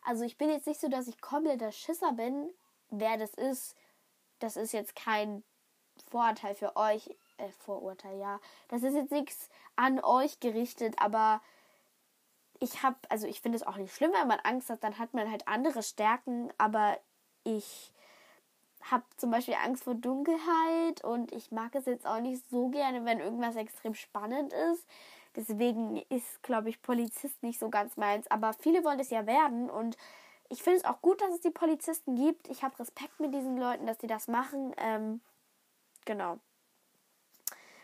Also 0.04 0.24
ich 0.24 0.36
bin 0.36 0.50
jetzt 0.50 0.66
nicht 0.66 0.80
so, 0.80 0.88
dass 0.88 1.08
ich 1.08 1.20
kompletter 1.20 1.72
Schisser 1.72 2.12
bin. 2.12 2.50
Wer 2.90 3.16
das 3.16 3.34
ist, 3.34 3.76
das 4.40 4.56
ist 4.56 4.72
jetzt 4.72 4.96
kein 4.96 5.42
Vorurteil 6.10 6.54
für 6.54 6.76
euch. 6.76 7.08
Äh, 7.38 7.48
Vorurteil, 7.50 8.18
ja. 8.18 8.40
Das 8.68 8.82
ist 8.82 8.94
jetzt 8.94 9.12
nichts 9.12 9.48
an 9.76 10.00
euch 10.02 10.40
gerichtet, 10.40 10.94
aber 10.98 11.40
ich 12.58 12.82
habe, 12.82 12.96
also 13.08 13.26
ich 13.26 13.40
finde 13.40 13.56
es 13.56 13.66
auch 13.66 13.76
nicht 13.76 13.94
schlimm, 13.94 14.12
wenn 14.12 14.28
man 14.28 14.40
Angst 14.40 14.70
hat, 14.70 14.84
dann 14.84 14.98
hat 14.98 15.14
man 15.14 15.30
halt 15.30 15.48
andere 15.48 15.82
Stärken, 15.82 16.52
aber 16.58 16.98
ich 17.44 17.92
habe 18.90 19.04
zum 19.16 19.30
Beispiel 19.30 19.54
Angst 19.54 19.84
vor 19.84 19.94
Dunkelheit 19.94 21.04
und 21.04 21.32
ich 21.32 21.50
mag 21.50 21.74
es 21.74 21.86
jetzt 21.86 22.06
auch 22.06 22.20
nicht 22.20 22.42
so 22.50 22.68
gerne, 22.68 23.04
wenn 23.04 23.20
irgendwas 23.20 23.56
extrem 23.56 23.94
spannend 23.94 24.52
ist. 24.72 24.86
Deswegen 25.36 26.02
ist, 26.08 26.42
glaube 26.42 26.68
ich, 26.68 26.82
Polizist 26.82 27.42
nicht 27.42 27.58
so 27.58 27.70
ganz 27.70 27.96
meins. 27.96 28.30
Aber 28.30 28.52
viele 28.52 28.84
wollen 28.84 29.00
es 29.00 29.10
ja 29.10 29.26
werden 29.26 29.70
und 29.70 29.96
ich 30.48 30.62
finde 30.62 30.78
es 30.78 30.84
auch 30.84 31.00
gut, 31.00 31.20
dass 31.22 31.34
es 31.34 31.40
die 31.40 31.50
Polizisten 31.50 32.14
gibt. 32.14 32.48
Ich 32.48 32.62
habe 32.62 32.78
Respekt 32.78 33.18
mit 33.20 33.32
diesen 33.32 33.56
Leuten, 33.56 33.86
dass 33.86 33.98
die 33.98 34.06
das 34.06 34.28
machen. 34.28 34.74
Ähm, 34.76 35.20
genau. 36.04 36.38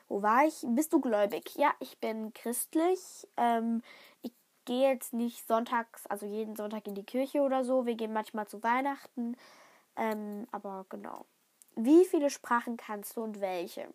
Wo 0.08 0.22
war 0.22 0.46
ich? 0.46 0.64
Bist 0.66 0.92
du 0.92 1.00
gläubig? 1.00 1.54
Ja, 1.56 1.72
ich 1.80 1.98
bin 1.98 2.34
christlich. 2.34 3.26
Ähm, 3.38 3.82
ich 4.20 4.32
gehe 4.66 4.90
jetzt 4.90 5.14
nicht 5.14 5.46
sonntags, 5.46 6.06
also 6.06 6.26
jeden 6.26 6.56
Sonntag 6.56 6.86
in 6.86 6.94
die 6.94 7.04
Kirche 7.04 7.40
oder 7.40 7.64
so. 7.64 7.86
Wir 7.86 7.94
gehen 7.94 8.12
manchmal 8.12 8.46
zu 8.46 8.62
Weihnachten. 8.62 9.36
Ähm, 9.98 10.46
aber 10.52 10.86
genau. 10.88 11.26
Wie 11.74 12.04
viele 12.04 12.30
Sprachen 12.30 12.76
kannst 12.76 13.16
du 13.16 13.22
und 13.22 13.40
welche? 13.40 13.92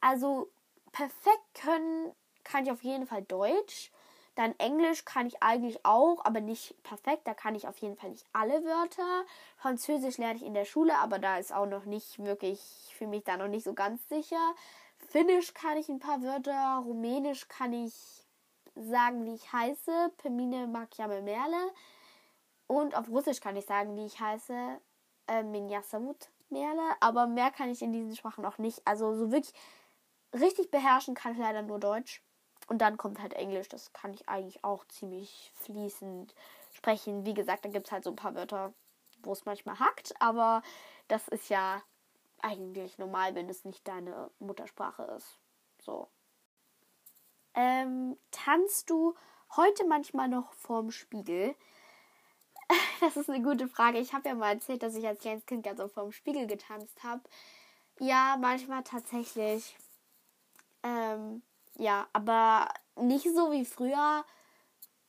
Also 0.00 0.50
perfekt 0.90 1.54
können 1.54 2.12
kann 2.44 2.64
ich 2.64 2.72
auf 2.72 2.82
jeden 2.82 3.06
Fall 3.06 3.22
Deutsch. 3.22 3.92
Dann 4.34 4.54
Englisch 4.58 5.04
kann 5.04 5.26
ich 5.26 5.42
eigentlich 5.42 5.84
auch, 5.84 6.24
aber 6.24 6.40
nicht 6.40 6.80
perfekt. 6.82 7.26
Da 7.26 7.34
kann 7.34 7.54
ich 7.54 7.66
auf 7.66 7.76
jeden 7.78 7.96
Fall 7.96 8.10
nicht 8.10 8.24
alle 8.32 8.64
Wörter. 8.64 9.24
Französisch 9.56 10.16
lerne 10.16 10.36
ich 10.36 10.44
in 10.44 10.54
der 10.54 10.64
Schule, 10.64 10.96
aber 10.96 11.18
da 11.18 11.38
ist 11.38 11.52
auch 11.52 11.66
noch 11.66 11.84
nicht 11.84 12.18
wirklich, 12.24 12.60
für 12.96 13.06
mich 13.06 13.24
da 13.24 13.36
noch 13.36 13.48
nicht 13.48 13.64
so 13.64 13.74
ganz 13.74 14.08
sicher. 14.08 14.54
Finnisch 15.08 15.54
kann 15.54 15.76
ich 15.76 15.88
ein 15.88 15.98
paar 15.98 16.22
Wörter. 16.22 16.82
Rumänisch 16.86 17.48
kann 17.48 17.72
ich 17.72 17.92
sagen, 18.76 19.24
wie 19.24 19.34
ich 19.34 19.52
heiße. 19.52 20.12
Pemine 20.18 20.68
Makjame 20.68 21.20
Merle. 21.20 21.72
Und 22.68 22.94
auf 22.94 23.08
Russisch 23.08 23.40
kann 23.40 23.56
ich 23.56 23.66
sagen, 23.66 23.96
wie 23.96 24.06
ich 24.06 24.20
heiße 24.20 24.80
äh, 25.28 25.42
Minyasamut 25.42 26.28
Merle, 26.50 26.96
aber 27.00 27.26
mehr 27.26 27.50
kann 27.50 27.70
ich 27.70 27.82
in 27.82 27.92
diesen 27.92 28.16
Sprachen 28.16 28.44
auch 28.44 28.58
nicht. 28.58 28.80
Also 28.86 29.14
so 29.14 29.30
wirklich 29.30 29.54
richtig 30.32 30.70
beherrschen 30.70 31.14
kann 31.14 31.32
ich 31.32 31.38
leider 31.38 31.62
nur 31.62 31.78
Deutsch. 31.78 32.22
Und 32.68 32.78
dann 32.78 32.96
kommt 32.98 33.20
halt 33.20 33.32
Englisch, 33.34 33.68
das 33.68 33.92
kann 33.92 34.12
ich 34.12 34.28
eigentlich 34.28 34.62
auch 34.62 34.84
ziemlich 34.88 35.52
fließend 35.54 36.34
sprechen. 36.72 37.24
Wie 37.24 37.34
gesagt, 37.34 37.64
da 37.64 37.70
gibt 37.70 37.86
es 37.86 37.92
halt 37.92 38.04
so 38.04 38.10
ein 38.10 38.16
paar 38.16 38.34
Wörter, 38.34 38.74
wo 39.22 39.32
es 39.32 39.46
manchmal 39.46 39.78
hackt, 39.78 40.14
aber 40.20 40.62
das 41.08 41.28
ist 41.28 41.48
ja 41.48 41.82
eigentlich 42.40 42.98
normal, 42.98 43.34
wenn 43.34 43.48
es 43.48 43.64
nicht 43.64 43.88
deine 43.88 44.30
Muttersprache 44.38 45.02
ist. 45.16 45.38
So. 45.80 46.08
Ähm, 47.54 48.16
tanzt 48.30 48.90
du 48.90 49.14
heute 49.56 49.86
manchmal 49.86 50.28
noch 50.28 50.52
vorm 50.52 50.90
Spiegel? 50.90 51.56
Das 53.00 53.16
ist 53.16 53.30
eine 53.30 53.42
gute 53.42 53.68
Frage. 53.68 53.98
Ich 53.98 54.12
habe 54.12 54.28
ja 54.28 54.34
mal 54.34 54.54
erzählt, 54.54 54.82
dass 54.82 54.94
ich 54.94 55.06
als 55.06 55.20
kleines 55.20 55.46
Kind 55.46 55.64
ganz 55.64 55.80
oft 55.80 55.94
vorm 55.94 56.12
Spiegel 56.12 56.46
getanzt 56.46 57.02
habe. 57.04 57.22
Ja, 58.00 58.36
manchmal 58.40 58.82
tatsächlich. 58.82 59.76
Ähm, 60.82 61.42
ja, 61.76 62.08
aber 62.12 62.68
nicht 62.96 63.24
so 63.24 63.52
wie 63.52 63.64
früher. 63.64 64.24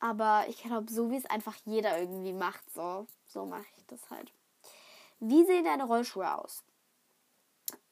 Aber 0.00 0.46
ich 0.48 0.62
glaube, 0.62 0.90
so 0.90 1.10
wie 1.10 1.16
es 1.16 1.26
einfach 1.26 1.56
jeder 1.66 1.98
irgendwie 1.98 2.32
macht, 2.32 2.62
so, 2.72 3.06
so 3.26 3.44
mache 3.44 3.66
ich 3.76 3.86
das 3.86 4.08
halt. 4.10 4.32
Wie 5.18 5.44
sehen 5.44 5.64
deine 5.64 5.84
Rollschuhe 5.84 6.38
aus? 6.38 6.64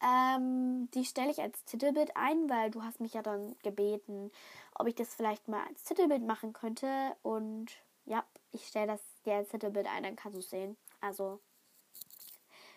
Ähm, 0.02 0.90
die 0.94 1.04
stelle 1.04 1.30
ich 1.30 1.40
als 1.40 1.64
Titelbild 1.64 2.16
ein, 2.16 2.48
weil 2.48 2.70
du 2.70 2.82
hast 2.82 3.00
mich 3.00 3.12
ja 3.12 3.22
dann 3.22 3.56
gebeten, 3.62 4.30
ob 4.74 4.86
ich 4.86 4.94
das 4.94 5.14
vielleicht 5.14 5.48
mal 5.48 5.66
als 5.68 5.84
Titelbild 5.84 6.22
machen 6.22 6.54
könnte. 6.54 7.14
Und 7.22 7.72
ja, 8.08 8.24
ich 8.52 8.66
stelle 8.66 8.88
das 8.88 9.02
dir 9.24 9.46
Titelbild 9.46 9.86
ein, 9.86 10.02
dann 10.02 10.16
kannst 10.16 10.36
du 10.36 10.40
es 10.40 10.50
sehen. 10.50 10.76
Also 11.00 11.40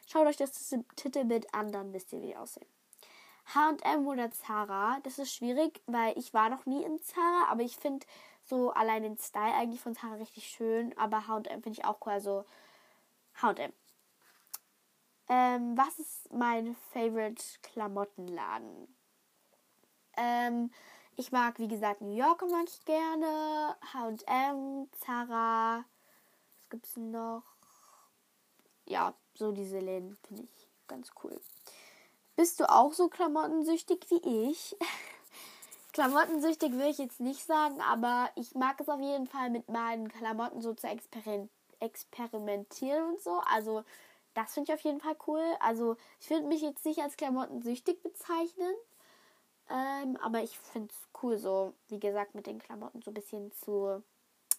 schaut 0.07 0.27
euch 0.27 0.37
das 0.37 0.75
Titelbild 0.95 1.53
an, 1.53 1.71
dann 1.71 1.93
wisst 1.93 2.11
ihr, 2.13 2.21
wie 2.21 2.27
die 2.27 2.35
aussehen. 2.35 2.67
H&M 3.53 4.07
oder 4.07 4.31
Zara, 4.31 4.99
das 5.03 5.17
ist 5.17 5.33
schwierig, 5.33 5.81
weil 5.87 6.17
ich 6.17 6.33
war 6.33 6.49
noch 6.49 6.65
nie 6.65 6.83
in 6.83 7.01
Zara, 7.01 7.49
aber 7.49 7.63
ich 7.63 7.75
finde 7.75 8.05
so 8.43 8.71
allein 8.71 9.03
den 9.03 9.17
Style 9.17 9.53
eigentlich 9.55 9.81
von 9.81 9.95
Zara 9.95 10.15
richtig 10.15 10.47
schön, 10.47 10.95
aber 10.97 11.27
H&M 11.27 11.63
finde 11.63 11.79
ich 11.79 11.85
auch 11.85 11.97
cool, 12.05 12.13
also 12.13 12.45
H&M. 13.41 13.73
Ähm, 15.27 15.77
was 15.77 15.97
ist 15.97 16.31
mein 16.33 16.75
Favorite 16.91 17.43
Klamottenladen? 17.63 18.93
Ähm, 20.17 20.71
ich 21.15 21.31
mag, 21.31 21.59
wie 21.59 21.67
gesagt, 21.67 22.01
New 22.01 22.15
Yorker 22.15 22.47
mag 22.47 22.65
ich 22.67 22.83
gerne, 22.85 23.75
H&M, 23.93 24.89
Zara, 24.99 25.85
was 26.57 26.69
gibt 26.69 26.85
es 26.85 26.97
noch? 26.97 27.43
Ja, 28.85 29.13
so 29.35 29.51
diese 29.51 29.79
Läden 29.79 30.17
finde 30.27 30.43
ich 30.43 30.67
ganz 30.87 31.11
cool. 31.23 31.39
Bist 32.35 32.59
du 32.59 32.69
auch 32.69 32.93
so 32.93 33.07
klamottensüchtig 33.07 34.05
wie 34.09 34.49
ich? 34.49 34.75
klamottensüchtig 35.93 36.71
will 36.73 36.89
ich 36.89 36.97
jetzt 36.97 37.19
nicht 37.19 37.45
sagen, 37.45 37.81
aber 37.81 38.29
ich 38.35 38.55
mag 38.55 38.79
es 38.79 38.89
auf 38.89 38.99
jeden 38.99 39.27
Fall 39.27 39.49
mit 39.49 39.69
meinen 39.69 40.07
Klamotten 40.07 40.61
so 40.61 40.73
zu 40.73 40.87
experimentieren 41.79 43.09
und 43.09 43.21
so. 43.21 43.41
Also 43.45 43.83
das 44.33 44.53
finde 44.53 44.71
ich 44.71 44.79
auf 44.79 44.83
jeden 44.83 45.01
Fall 45.01 45.15
cool. 45.27 45.43
Also 45.59 45.97
ich 46.19 46.29
würde 46.29 46.47
mich 46.47 46.61
jetzt 46.61 46.85
nicht 46.85 46.99
als 46.99 47.17
klamottensüchtig 47.17 48.01
bezeichnen. 48.01 48.73
Ähm, 49.71 50.17
aber 50.17 50.43
ich 50.43 50.57
finde 50.59 50.89
es 50.89 51.07
cool, 51.23 51.37
so, 51.37 51.73
wie 51.87 51.99
gesagt, 51.99 52.35
mit 52.35 52.45
den 52.45 52.59
Klamotten 52.59 53.01
so 53.01 53.11
ein 53.11 53.13
bisschen 53.13 53.51
zu 53.53 54.03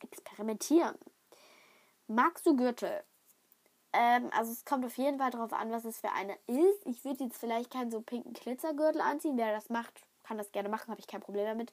experimentieren. 0.00 0.96
Magst 2.06 2.46
du 2.46 2.56
Gürtel? 2.56 3.04
Ähm, 3.92 4.30
also 4.32 4.52
es 4.52 4.64
kommt 4.64 4.86
auf 4.86 4.96
jeden 4.96 5.18
Fall 5.18 5.30
darauf 5.30 5.52
an, 5.52 5.70
was 5.70 5.84
es 5.84 6.00
für 6.00 6.12
eine 6.12 6.34
ist. 6.46 6.86
Ich 6.86 7.04
würde 7.04 7.24
jetzt 7.24 7.36
vielleicht 7.36 7.70
keinen 7.70 7.90
so 7.90 8.00
pinken 8.00 8.32
Glitzergürtel 8.32 9.02
anziehen. 9.02 9.36
Wer 9.36 9.52
das 9.52 9.68
macht, 9.68 10.02
kann 10.22 10.38
das 10.38 10.50
gerne 10.52 10.70
machen, 10.70 10.90
habe 10.90 11.00
ich 11.00 11.06
kein 11.06 11.20
Problem 11.20 11.44
damit. 11.44 11.72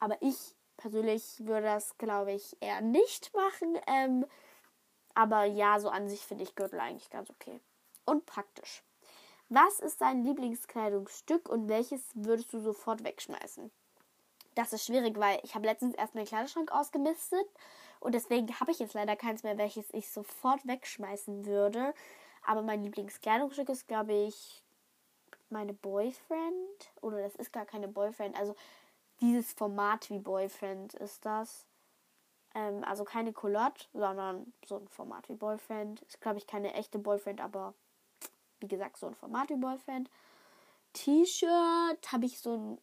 Aber 0.00 0.20
ich 0.20 0.56
persönlich 0.76 1.46
würde 1.46 1.66
das, 1.66 1.96
glaube 1.98 2.32
ich, 2.32 2.56
eher 2.60 2.80
nicht 2.80 3.32
machen. 3.34 3.78
Ähm, 3.86 4.26
aber 5.14 5.44
ja, 5.44 5.78
so 5.78 5.90
an 5.90 6.08
sich 6.08 6.26
finde 6.26 6.42
ich 6.42 6.56
Gürtel 6.56 6.80
eigentlich 6.80 7.10
ganz 7.10 7.30
okay. 7.30 7.60
Und 8.04 8.26
praktisch. 8.26 8.82
Was 9.48 9.80
ist 9.80 10.00
dein 10.00 10.24
Lieblingskleidungsstück 10.24 11.48
und 11.48 11.68
welches 11.68 12.02
würdest 12.14 12.52
du 12.52 12.60
sofort 12.60 13.04
wegschmeißen? 13.04 13.70
Das 14.54 14.72
ist 14.72 14.86
schwierig, 14.86 15.18
weil 15.18 15.40
ich 15.42 15.54
habe 15.54 15.66
letztens 15.66 15.94
erst 15.94 16.14
meinen 16.14 16.26
Kleiderschrank 16.26 16.72
ausgemistet 16.72 17.46
und 18.00 18.14
deswegen 18.14 18.60
habe 18.60 18.70
ich 18.70 18.78
jetzt 18.78 18.94
leider 18.94 19.16
keins 19.16 19.42
mehr, 19.42 19.58
welches 19.58 19.92
ich 19.92 20.08
sofort 20.10 20.66
wegschmeißen 20.66 21.46
würde. 21.46 21.94
Aber 22.44 22.62
mein 22.62 22.82
Lieblingskleidungsstück 22.82 23.68
ist, 23.70 23.88
glaube 23.88 24.12
ich, 24.12 24.62
meine 25.50 25.72
Boyfriend. 25.72 26.92
Oder 27.00 27.22
das 27.22 27.34
ist 27.36 27.52
gar 27.52 27.64
keine 27.64 27.88
Boyfriend. 27.88 28.38
Also 28.38 28.54
dieses 29.20 29.52
Format 29.52 30.10
wie 30.10 30.18
Boyfriend 30.18 30.94
ist 30.94 31.24
das. 31.24 31.66
Ähm, 32.54 32.84
also 32.84 33.04
keine 33.04 33.32
Culotte, 33.32 33.86
sondern 33.94 34.52
so 34.66 34.76
ein 34.76 34.88
Format 34.88 35.28
wie 35.28 35.34
Boyfriend. 35.34 36.02
Ist, 36.02 36.20
glaube 36.20 36.38
ich, 36.38 36.46
keine 36.46 36.74
echte 36.74 36.98
Boyfriend, 36.98 37.40
aber 37.40 37.72
wie 38.64 38.68
gesagt, 38.68 38.96
so 38.96 39.06
ein 39.06 39.14
Format 39.14 39.50
wie 39.50 39.56
Boyfriend. 39.56 40.10
T-Shirt 40.94 42.12
habe 42.12 42.24
ich 42.24 42.40
so 42.40 42.56
ein 42.56 42.78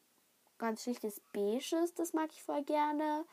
ganz 0.58 0.84
schlichtes 0.84 1.22
beiges, 1.34 1.94
das 1.96 2.14
mag 2.14 2.30
ich 2.32 2.44
voll 2.44 2.64
gerne. 2.64 3.26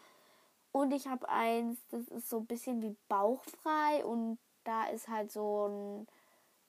Und 0.73 0.93
ich 0.93 1.07
habe 1.07 1.29
eins, 1.29 1.79
das 1.91 2.09
ist 2.09 2.29
so 2.29 2.39
ein 2.39 2.47
bisschen 2.47 2.83
wie 2.83 2.97
bauchfrei 3.09 4.05
und 4.05 4.39
da 4.65 4.87
ist 4.87 5.09
halt 5.09 5.31
so 5.31 5.67
ein, 5.69 6.07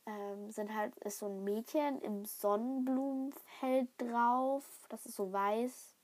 ähm, 0.06 0.52
sind 0.52 0.74
halt, 0.74 0.98
ist 1.00 1.20
so 1.20 1.28
ein 1.28 1.44
Mädchen 1.44 2.02
im 2.02 2.26
Sonnenblumenfeld 2.26 3.90
drauf. 3.98 4.66
Das 4.90 5.06
ist 5.06 5.16
so 5.16 5.32
weiß, 5.32 5.96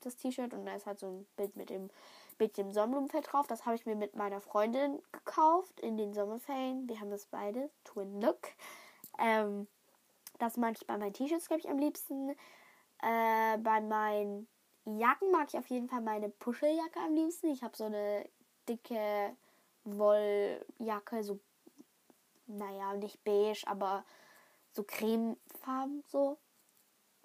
das 0.00 0.16
T-Shirt. 0.16 0.52
Und 0.54 0.66
da 0.66 0.74
ist 0.74 0.86
halt 0.86 0.98
so 1.00 1.06
ein 1.06 1.26
Bild 1.36 1.56
mit 1.56 1.70
dem 1.70 1.90
Mädchen 2.38 2.66
im 2.66 2.72
Sonnenblumenfeld 2.72 3.32
drauf. 3.32 3.46
Das 3.46 3.64
habe 3.66 3.76
ich 3.76 3.86
mir 3.86 3.96
mit 3.96 4.14
meiner 4.16 4.40
Freundin 4.40 5.00
gekauft 5.12 5.80
in 5.80 5.96
den 5.96 6.12
Sommerferien. 6.12 6.88
Wir 6.88 7.00
haben 7.00 7.10
das 7.10 7.26
beide, 7.26 7.70
Twin 7.84 8.20
Look. 8.20 8.48
Ähm, 9.18 9.68
das 10.38 10.56
mag 10.56 10.74
ich 10.76 10.86
bei 10.86 10.98
meinen 10.98 11.12
T-Shirts, 11.12 11.48
glaube 11.48 11.60
ich, 11.60 11.68
am 11.68 11.78
liebsten. 11.78 12.30
Äh, 13.02 13.58
bei 13.58 13.80
meinen 13.80 14.48
Jacken 14.84 15.30
mag 15.30 15.48
ich 15.48 15.58
auf 15.58 15.68
jeden 15.68 15.88
Fall 15.88 16.00
meine 16.00 16.28
Puscheljacke 16.28 17.00
am 17.00 17.14
liebsten. 17.14 17.48
Ich 17.48 17.62
habe 17.62 17.76
so 17.76 17.84
eine 17.84 18.28
dicke 18.68 19.36
Wolljacke, 19.84 21.22
so, 21.22 21.40
naja, 22.46 22.94
nicht 22.94 23.22
beige, 23.24 23.62
aber 23.66 24.04
so 24.72 24.82
cremefarben 24.82 26.02
so. 26.08 26.38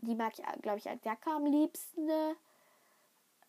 Die 0.01 0.15
mag 0.15 0.33
ich, 0.37 0.61
glaube 0.61 0.77
ich, 0.77 0.89
als 0.89 1.03
Jacke 1.03 1.29
am 1.31 1.45
liebsten. 1.45 2.09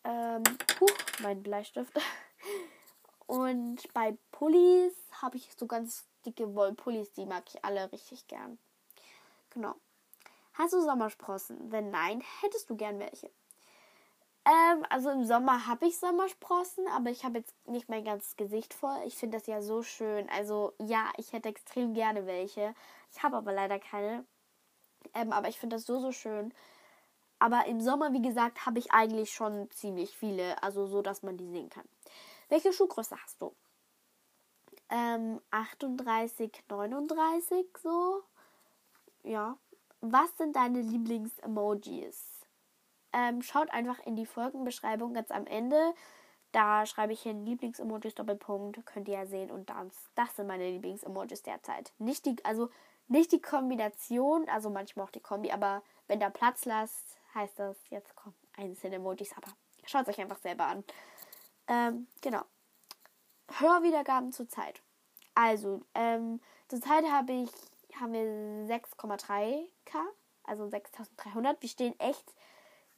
Ähm, 0.03 0.43
puh, 0.77 0.87
mein 1.21 1.41
Bleistift. 1.43 1.93
Und 3.27 3.81
bei 3.93 4.17
Pullis 4.31 4.93
habe 5.21 5.37
ich 5.37 5.53
so 5.55 5.67
ganz 5.67 6.10
dicke 6.21 6.55
Wollpullis, 6.55 7.11
die 7.13 7.25
mag 7.25 7.43
ich 7.47 7.63
alle 7.63 7.91
richtig 7.91 8.27
gern. 8.27 8.57
Genau. 9.49 9.75
Hast 10.53 10.73
du 10.73 10.81
Sommersprossen? 10.81 11.71
Wenn 11.71 11.91
nein, 11.91 12.23
hättest 12.41 12.69
du 12.69 12.75
gern 12.75 12.99
welche? 12.99 13.29
Ähm, 14.43 14.85
also 14.89 15.11
im 15.11 15.23
Sommer 15.23 15.67
habe 15.67 15.85
ich 15.85 15.99
Sommersprossen, 15.99 16.87
aber 16.87 17.11
ich 17.11 17.23
habe 17.23 17.39
jetzt 17.39 17.55
nicht 17.67 17.89
mein 17.89 18.03
ganzes 18.03 18.35
Gesicht 18.37 18.73
voll. 18.73 18.97
Ich 19.05 19.15
finde 19.15 19.37
das 19.37 19.47
ja 19.47 19.61
so 19.61 19.83
schön. 19.83 20.27
Also 20.29 20.73
ja, 20.79 21.11
ich 21.17 21.31
hätte 21.31 21.49
extrem 21.49 21.93
gerne 21.93 22.25
welche. 22.25 22.73
Ich 23.11 23.21
habe 23.21 23.37
aber 23.37 23.53
leider 23.53 23.79
keine. 23.79 24.25
Ähm, 25.13 25.31
aber 25.31 25.47
ich 25.49 25.59
finde 25.59 25.75
das 25.75 25.85
so, 25.85 25.99
so 25.99 26.11
schön. 26.11 26.53
Aber 27.39 27.65
im 27.65 27.81
Sommer, 27.81 28.13
wie 28.13 28.21
gesagt, 28.21 28.65
habe 28.65 28.79
ich 28.79 28.91
eigentlich 28.91 29.31
schon 29.31 29.69
ziemlich 29.71 30.15
viele. 30.17 30.61
Also 30.63 30.87
so, 30.87 31.01
dass 31.01 31.23
man 31.23 31.37
die 31.37 31.47
sehen 31.47 31.69
kann. 31.69 31.87
Welche 32.49 32.73
Schuhgröße 32.73 33.15
hast 33.23 33.41
du? 33.41 33.55
Ähm, 34.91 35.41
38, 35.49 36.63
39 36.69 37.65
so. 37.81 38.21
Ja. 39.23 39.57
Was 40.01 40.35
sind 40.37 40.55
deine 40.55 40.81
Lieblings-Emojis? 40.81 42.41
ähm, 43.13 43.41
schaut 43.41 43.69
einfach 43.71 43.99
in 44.05 44.15
die 44.15 44.25
Folgenbeschreibung 44.25 45.13
ganz 45.13 45.31
am 45.31 45.45
Ende. 45.45 45.93
Da 46.51 46.85
schreibe 46.85 47.13
ich 47.13 47.21
hin 47.21 47.45
Lieblings-Emojis 47.45 48.15
Doppelpunkt, 48.15 48.85
könnt 48.85 49.07
ihr 49.07 49.15
ja 49.15 49.25
sehen 49.25 49.51
und 49.51 49.69
das, 49.69 50.09
das 50.15 50.35
sind 50.35 50.47
meine 50.47 50.69
Lieblings-Emojis 50.69 51.43
derzeit. 51.43 51.93
Nicht 51.97 52.25
die, 52.25 52.35
also 52.43 52.69
nicht 53.07 53.31
die 53.31 53.41
Kombination, 53.41 54.47
also 54.49 54.69
manchmal 54.69 55.05
auch 55.05 55.11
die 55.11 55.21
Kombi, 55.21 55.51
aber 55.51 55.81
wenn 56.07 56.19
da 56.19 56.29
Platz 56.29 56.65
lasst, 56.65 57.19
heißt 57.35 57.59
das, 57.59 57.77
jetzt 57.89 58.15
kommen 58.15 58.35
einzelne 58.57 58.97
Emojis, 58.97 59.33
aber 59.35 59.51
schaut 59.85 60.07
euch 60.07 60.19
einfach 60.19 60.39
selber 60.39 60.65
an. 60.65 60.83
Ähm, 61.67 62.07
genau. 62.21 62.41
Hörwiedergaben 63.59 64.31
zur 64.31 64.47
Zeit. 64.47 64.81
Also, 65.35 65.81
ähm, 65.95 66.39
zurzeit 66.67 67.05
habe 67.05 67.33
ich, 67.33 67.49
haben 67.99 68.13
wir 68.13 68.77
6,3k, 68.77 69.67
also 70.43 70.67
6300. 70.67 71.61
Wir 71.61 71.69
stehen 71.69 71.99
echt 71.99 72.33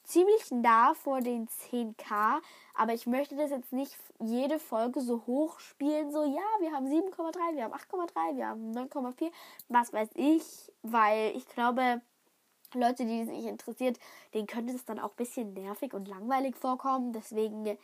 ziemlich 0.03 0.51
nah 0.51 0.93
vor 0.93 1.21
den 1.21 1.47
10k, 1.47 2.41
aber 2.73 2.93
ich 2.93 3.07
möchte 3.07 3.35
das 3.35 3.51
jetzt 3.51 3.71
nicht 3.71 3.97
jede 4.19 4.59
Folge 4.59 5.01
so 5.01 5.25
hoch 5.25 5.59
spielen, 5.59 6.11
so 6.11 6.25
ja, 6.25 6.41
wir 6.59 6.71
haben 6.71 6.87
7,3, 6.87 7.55
wir 7.55 7.63
haben 7.63 7.73
8,3, 7.73 8.35
wir 8.35 8.47
haben 8.47 8.71
9,4, 8.71 9.31
was 9.69 9.93
weiß 9.93 10.09
ich, 10.15 10.43
weil 10.81 11.35
ich 11.35 11.47
glaube, 11.47 12.01
Leute, 12.73 13.05
die 13.05 13.21
es 13.21 13.29
nicht 13.29 13.45
interessiert, 13.45 13.99
denen 14.33 14.47
könnte 14.47 14.73
es 14.73 14.85
dann 14.85 14.99
auch 14.99 15.11
ein 15.11 15.17
bisschen 15.17 15.53
nervig 15.53 15.93
und 15.93 16.07
langweilig 16.07 16.55
vorkommen, 16.55 17.13
deswegen 17.13 17.77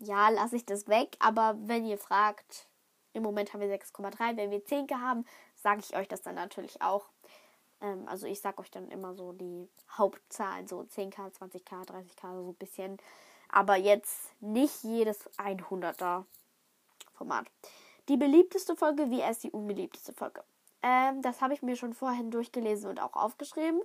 ja, 0.00 0.28
lasse 0.30 0.56
ich 0.56 0.66
das 0.66 0.88
weg. 0.88 1.16
Aber 1.20 1.56
wenn 1.60 1.86
ihr 1.86 1.98
fragt, 1.98 2.66
im 3.12 3.22
Moment 3.22 3.52
haben 3.52 3.60
wir 3.60 3.68
6,3. 3.68 4.36
Wenn 4.36 4.50
wir 4.50 4.64
10k 4.64 4.92
haben, 5.00 5.24
sage 5.56 5.80
ich 5.80 5.96
euch 5.96 6.08
das 6.08 6.22
dann 6.22 6.34
natürlich 6.34 6.80
auch. 6.82 7.08
Ähm, 7.80 8.06
also 8.06 8.26
ich 8.26 8.40
sage 8.40 8.58
euch 8.60 8.70
dann 8.70 8.88
immer 8.88 9.14
so 9.14 9.32
die 9.32 9.68
Hauptzahlen, 9.96 10.66
so 10.66 10.80
10k, 10.80 11.32
20k, 11.32 11.86
30k, 11.86 12.42
so 12.42 12.50
ein 12.50 12.54
bisschen. 12.54 12.98
Aber 13.48 13.76
jetzt 13.76 14.32
nicht 14.40 14.84
jedes 14.84 15.28
100er 15.38 16.24
Format. 17.14 17.46
Die 18.08 18.16
beliebteste 18.16 18.76
Folge, 18.76 19.10
wie 19.10 19.20
erst 19.20 19.44
die 19.44 19.50
unbeliebteste 19.50 20.12
Folge. 20.12 20.42
Ähm, 20.82 21.20
das 21.20 21.40
habe 21.40 21.52
ich 21.52 21.62
mir 21.62 21.76
schon 21.76 21.92
vorhin 21.92 22.30
durchgelesen 22.30 22.88
und 22.88 23.00
auch 23.00 23.14
aufgeschrieben. 23.14 23.82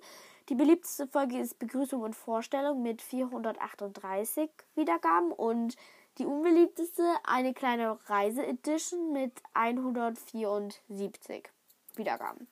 Die 0.50 0.56
beliebteste 0.56 1.08
Folge 1.08 1.40
ist 1.40 1.60
Begrüßung 1.60 2.02
und 2.02 2.16
Vorstellung 2.16 2.82
mit 2.84 3.02
438 3.02 4.50
Wiedergaben 4.76 5.32
und 5.32 5.76
die 6.18 6.26
unbeliebteste 6.26 7.04
eine 7.24 7.54
kleine 7.54 8.00
Reise-Edition 8.08 9.12
mit 9.12 9.34
174 9.54 11.50
Wiedergaben. 11.96 12.48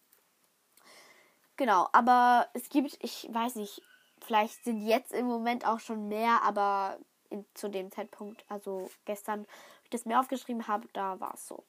Genau, 1.56 1.88
aber 1.92 2.50
es 2.54 2.70
gibt, 2.70 2.98
ich 3.04 3.30
weiß 3.32 3.56
nicht, 3.56 3.82
vielleicht 4.22 4.64
sind 4.64 4.82
jetzt 4.82 5.14
im 5.14 5.28
Moment 5.28 5.66
auch 5.66 5.80
schon 5.80 6.08
mehr, 6.08 6.42
aber 6.44 6.98
in, 7.30 7.46
zu 7.54 7.70
dem 7.70 7.92
Zeitpunkt, 7.92 8.44
also 8.50 8.90
gestern, 9.06 9.42
wo 9.42 9.84
ich 9.84 9.90
das 9.92 10.06
mir 10.06 10.20
aufgeschrieben 10.20 10.68
habe, 10.68 10.88
da 10.94 11.20
war 11.20 11.36
es 11.36 11.48
so. 11.48 11.64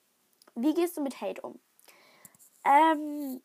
Wie 0.55 0.75
gehst 0.75 0.97
du 0.97 1.03
mit 1.03 1.21
Hate 1.21 1.43
um? 1.43 1.61
Ähm, 2.65 3.43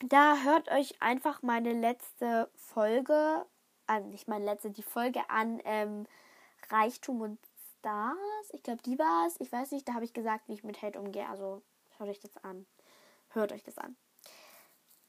da 0.00 0.36
hört 0.42 0.70
euch 0.70 1.00
einfach 1.00 1.42
meine 1.42 1.72
letzte 1.72 2.50
Folge, 2.54 3.46
also 3.86 4.08
nicht 4.08 4.28
meine 4.28 4.44
letzte, 4.44 4.70
die 4.70 4.82
Folge 4.82 5.28
an 5.30 5.60
ähm, 5.64 6.06
Reichtum 6.70 7.20
und 7.20 7.38
Stars. 7.80 8.50
Ich 8.52 8.62
glaube, 8.62 8.82
die 8.82 8.98
war 8.98 9.26
es. 9.26 9.36
Ich 9.40 9.50
weiß 9.50 9.72
nicht, 9.72 9.88
da 9.88 9.94
habe 9.94 10.04
ich 10.04 10.12
gesagt, 10.12 10.48
wie 10.48 10.52
ich 10.54 10.64
mit 10.64 10.80
Hate 10.82 11.00
umgehe. 11.00 11.28
Also 11.28 11.62
schaut 11.96 12.08
euch 12.08 12.20
das 12.20 12.36
an. 12.44 12.66
Hört 13.30 13.52
euch 13.52 13.62
das 13.62 13.78
an. 13.78 13.96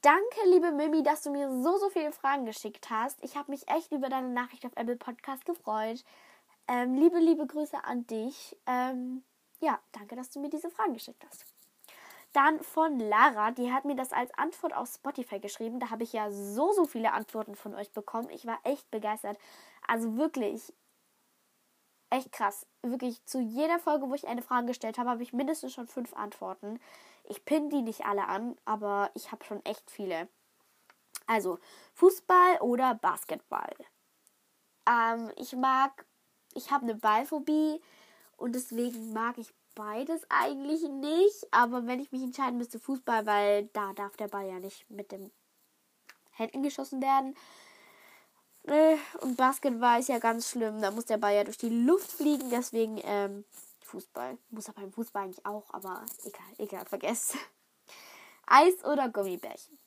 Danke, 0.00 0.40
liebe 0.46 0.72
Mimi, 0.72 1.02
dass 1.02 1.22
du 1.22 1.30
mir 1.30 1.48
so, 1.62 1.78
so 1.78 1.88
viele 1.90 2.12
Fragen 2.12 2.44
geschickt 2.44 2.90
hast. 2.90 3.22
Ich 3.22 3.36
habe 3.36 3.52
mich 3.52 3.68
echt 3.68 3.92
über 3.92 4.08
deine 4.08 4.30
Nachricht 4.30 4.66
auf 4.66 4.72
Apple 4.74 4.96
Podcast 4.96 5.44
gefreut. 5.44 6.02
Ähm, 6.66 6.94
liebe, 6.94 7.18
liebe 7.18 7.46
Grüße 7.46 7.84
an 7.84 8.06
dich. 8.06 8.56
Ähm, 8.66 9.22
ja, 9.60 9.78
danke, 9.92 10.16
dass 10.16 10.30
du 10.30 10.40
mir 10.40 10.50
diese 10.50 10.70
Fragen 10.70 10.94
geschickt 10.94 11.24
hast. 11.28 11.44
Dann 12.32 12.60
von 12.60 12.98
Lara, 12.98 13.50
die 13.50 13.72
hat 13.72 13.84
mir 13.84 13.94
das 13.94 14.12
als 14.12 14.32
Antwort 14.38 14.74
auf 14.74 14.88
Spotify 14.88 15.38
geschrieben. 15.38 15.78
Da 15.78 15.90
habe 15.90 16.02
ich 16.02 16.14
ja 16.14 16.30
so, 16.30 16.72
so 16.72 16.86
viele 16.86 17.12
Antworten 17.12 17.54
von 17.54 17.74
euch 17.74 17.92
bekommen. 17.92 18.30
Ich 18.30 18.46
war 18.46 18.58
echt 18.64 18.90
begeistert. 18.90 19.38
Also 19.86 20.16
wirklich, 20.16 20.72
echt 22.12 22.30
krass. 22.32 22.66
Wirklich, 22.82 23.24
zu 23.24 23.40
jeder 23.40 23.78
Folge, 23.78 24.08
wo 24.08 24.14
ich 24.14 24.28
eine 24.28 24.42
Frage 24.42 24.66
gestellt 24.66 24.98
habe, 24.98 25.10
habe 25.10 25.22
ich 25.22 25.32
mindestens 25.32 25.72
schon 25.72 25.86
fünf 25.86 26.14
Antworten. 26.14 26.78
Ich 27.24 27.44
pinne 27.44 27.70
die 27.70 27.82
nicht 27.82 28.04
alle 28.04 28.28
an, 28.28 28.56
aber 28.64 29.10
ich 29.14 29.32
habe 29.32 29.44
schon 29.44 29.64
echt 29.64 29.90
viele. 29.90 30.28
Also, 31.26 31.58
Fußball 31.94 32.58
oder 32.60 32.94
Basketball? 32.94 33.72
Ähm, 34.88 35.30
ich 35.36 35.54
mag, 35.54 36.04
ich 36.54 36.70
habe 36.70 36.84
eine 36.84 36.96
Ballphobie 36.96 37.80
und 38.36 38.54
deswegen 38.54 39.12
mag 39.12 39.38
ich 39.38 39.54
beides 39.74 40.26
eigentlich 40.28 40.82
nicht. 40.82 41.46
Aber 41.52 41.86
wenn 41.86 42.00
ich 42.00 42.12
mich 42.12 42.22
entscheiden 42.22 42.58
müsste, 42.58 42.78
Fußball, 42.78 43.24
weil 43.26 43.66
da 43.72 43.92
darf 43.94 44.16
der 44.16 44.28
Ball 44.28 44.46
ja 44.46 44.58
nicht 44.58 44.88
mit 44.90 45.12
dem 45.12 45.30
Händen 46.32 46.62
geschossen 46.62 47.00
werden. 47.00 47.34
Äh, 48.64 48.96
und 49.20 49.36
Basketball 49.36 50.00
ist 50.00 50.08
ja 50.08 50.18
ganz 50.18 50.50
schlimm. 50.50 50.80
Da 50.80 50.90
muss 50.90 51.06
der 51.06 51.18
Ball 51.18 51.34
ja 51.34 51.44
durch 51.44 51.58
die 51.58 51.84
Luft 51.84 52.10
fliegen. 52.12 52.50
Deswegen 52.50 53.00
ähm, 53.04 53.44
Fußball. 53.92 54.38
Muss 54.50 54.68
er 54.68 54.74
beim 54.74 54.92
Fußball 54.92 55.24
eigentlich 55.24 55.44
auch, 55.44 55.72
aber 55.72 56.04
egal, 56.24 56.46
egal, 56.58 56.86
vergesst. 56.86 57.36
Eis 58.46 58.84
oder 58.84 59.08
Gummibärchen? 59.08 59.78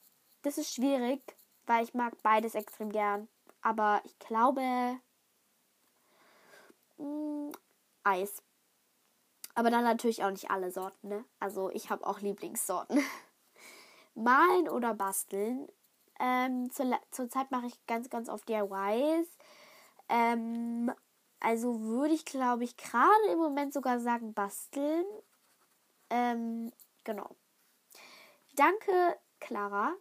Das 0.44 0.58
ist 0.58 0.74
schwierig, 0.74 1.22
weil 1.66 1.84
ich 1.84 1.94
mag 1.94 2.14
beides 2.22 2.54
extrem 2.54 2.92
gern. 2.92 3.28
Aber 3.62 4.02
ich 4.06 4.18
glaube 4.20 5.00
mh, 6.98 7.06
mm, 7.06 7.52
Eis. 8.04 8.44
Aber 9.56 9.72
dann 9.72 9.84
natürlich 9.84 10.24
auch 10.24 10.32
nicht 10.32 10.52
alle 10.52 10.70
Sorten, 10.70 11.08
ne? 11.08 11.26
Also 11.40 11.72
ich 11.72 11.90
habe 11.90 12.06
auch 12.06 12.20
Lieblingssorten. 12.20 13.02
Malen 14.14 14.70
oder 14.70 14.94
basteln. 14.94 15.68
Ähm, 16.19 16.71
zur, 16.71 16.99
zurzeit 17.12 17.51
mache 17.51 17.67
ich 17.67 17.86
ganz, 17.88 18.10
ganz 18.10 18.30
oft 18.30 18.47
DIYs. 18.47 19.28
Ähm, 20.10 20.91
also 21.39 21.82
würde 21.82 22.13
ich, 22.13 22.25
glaube 22.25 22.63
ich, 22.63 22.78
gerade 22.78 23.28
im 23.32 23.38
Moment 23.38 23.73
sogar 23.73 23.99
sagen 23.99 24.34
basteln. 24.34 25.06
Ähm, 26.10 26.71
genau. 27.04 27.36
Danke, 28.56 29.17
Clara. 29.39 29.93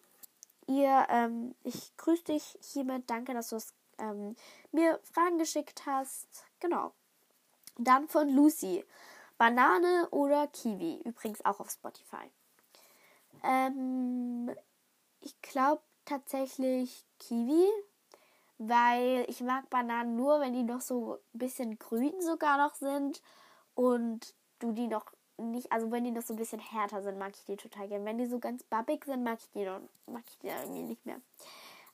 Ihr, 0.67 1.07
ähm, 1.11 1.55
ich 1.65 1.97
grüße 1.97 2.25
dich 2.25 2.59
hiermit. 2.61 3.11
Danke, 3.11 3.35
dass 3.35 3.51
du 3.51 3.59
ähm, 3.99 4.37
mir 4.73 5.01
Fragen 5.03 5.39
geschickt 5.39 5.85
hast. 5.87 6.47
Genau. 6.61 6.93
Dann 7.77 8.09
von 8.09 8.29
Lucy. 8.29 8.85
Banane 9.37 10.09
oder 10.11 10.47
Kiwi. 10.47 11.03
Übrigens 11.05 11.45
auch 11.45 11.61
auf 11.61 11.71
Spotify. 11.71 12.31
Ähm, 13.43 14.55
ich 15.21 15.41
glaube 15.43 15.83
tatsächlich 16.05 17.05
Kiwi, 17.19 17.67
weil 18.59 19.25
ich 19.29 19.41
mag 19.41 19.69
Bananen 19.71 20.17
nur, 20.17 20.41
wenn 20.41 20.53
die 20.53 20.63
noch 20.63 20.81
so 20.81 21.19
ein 21.35 21.39
bisschen 21.39 21.79
grün 21.79 22.21
sogar 22.21 22.59
noch 22.59 22.75
sind 22.75 23.23
und 23.75 24.35
du 24.59 24.73
die 24.73 24.87
noch 24.87 25.07
nicht, 25.37 25.73
also 25.73 25.91
wenn 25.91 26.05
die 26.05 26.13
noch 26.13 26.23
so 26.23 26.35
ein 26.35 26.39
bisschen 26.39 26.61
härter 26.61 27.03
sind, 27.03 27.19
mag 27.19 27.33
ich 27.35 27.45
die 27.45 27.57
total 27.57 27.89
gerne. 27.89 28.05
Wenn 28.05 28.19
die 28.19 28.27
so 28.27 28.39
ganz 28.39 28.63
babbig 28.63 29.05
sind, 29.05 29.25
mag 29.25 29.39
ich 29.41 29.51
die, 29.51 29.65
noch, 29.65 29.81
mag 30.07 30.23
ich 30.29 30.39
die 30.39 30.49
irgendwie 30.49 30.83
nicht 30.85 31.05
mehr. 31.05 31.21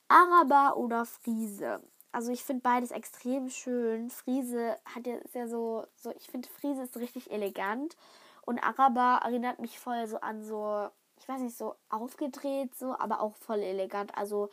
Araber 0.07 0.77
oder 0.77 1.05
Friese 1.05 1.81
also 2.11 2.31
ich 2.31 2.43
finde 2.43 2.61
beides 2.61 2.91
extrem 2.91 3.49
schön. 3.49 4.09
Friese 4.09 4.77
hat 4.85 5.07
ja, 5.07 5.15
ist 5.15 5.35
ja 5.35 5.47
so, 5.47 5.85
so 5.95 6.11
ich 6.17 6.27
finde 6.27 6.49
Friese 6.49 6.83
ist 6.83 6.97
richtig 6.97 7.31
elegant 7.31 7.95
und 8.41 8.59
Araber 8.59 9.21
erinnert 9.23 9.59
mich 9.59 9.79
voll 9.79 10.07
so 10.07 10.19
an 10.19 10.43
so, 10.43 10.89
ich 11.21 11.29
weiß 11.29 11.41
nicht, 11.41 11.57
so 11.57 11.75
aufgedreht 11.89 12.75
so, 12.75 12.97
aber 12.97 13.21
auch 13.21 13.35
voll 13.35 13.59
elegant. 13.59 14.17
Also 14.17 14.49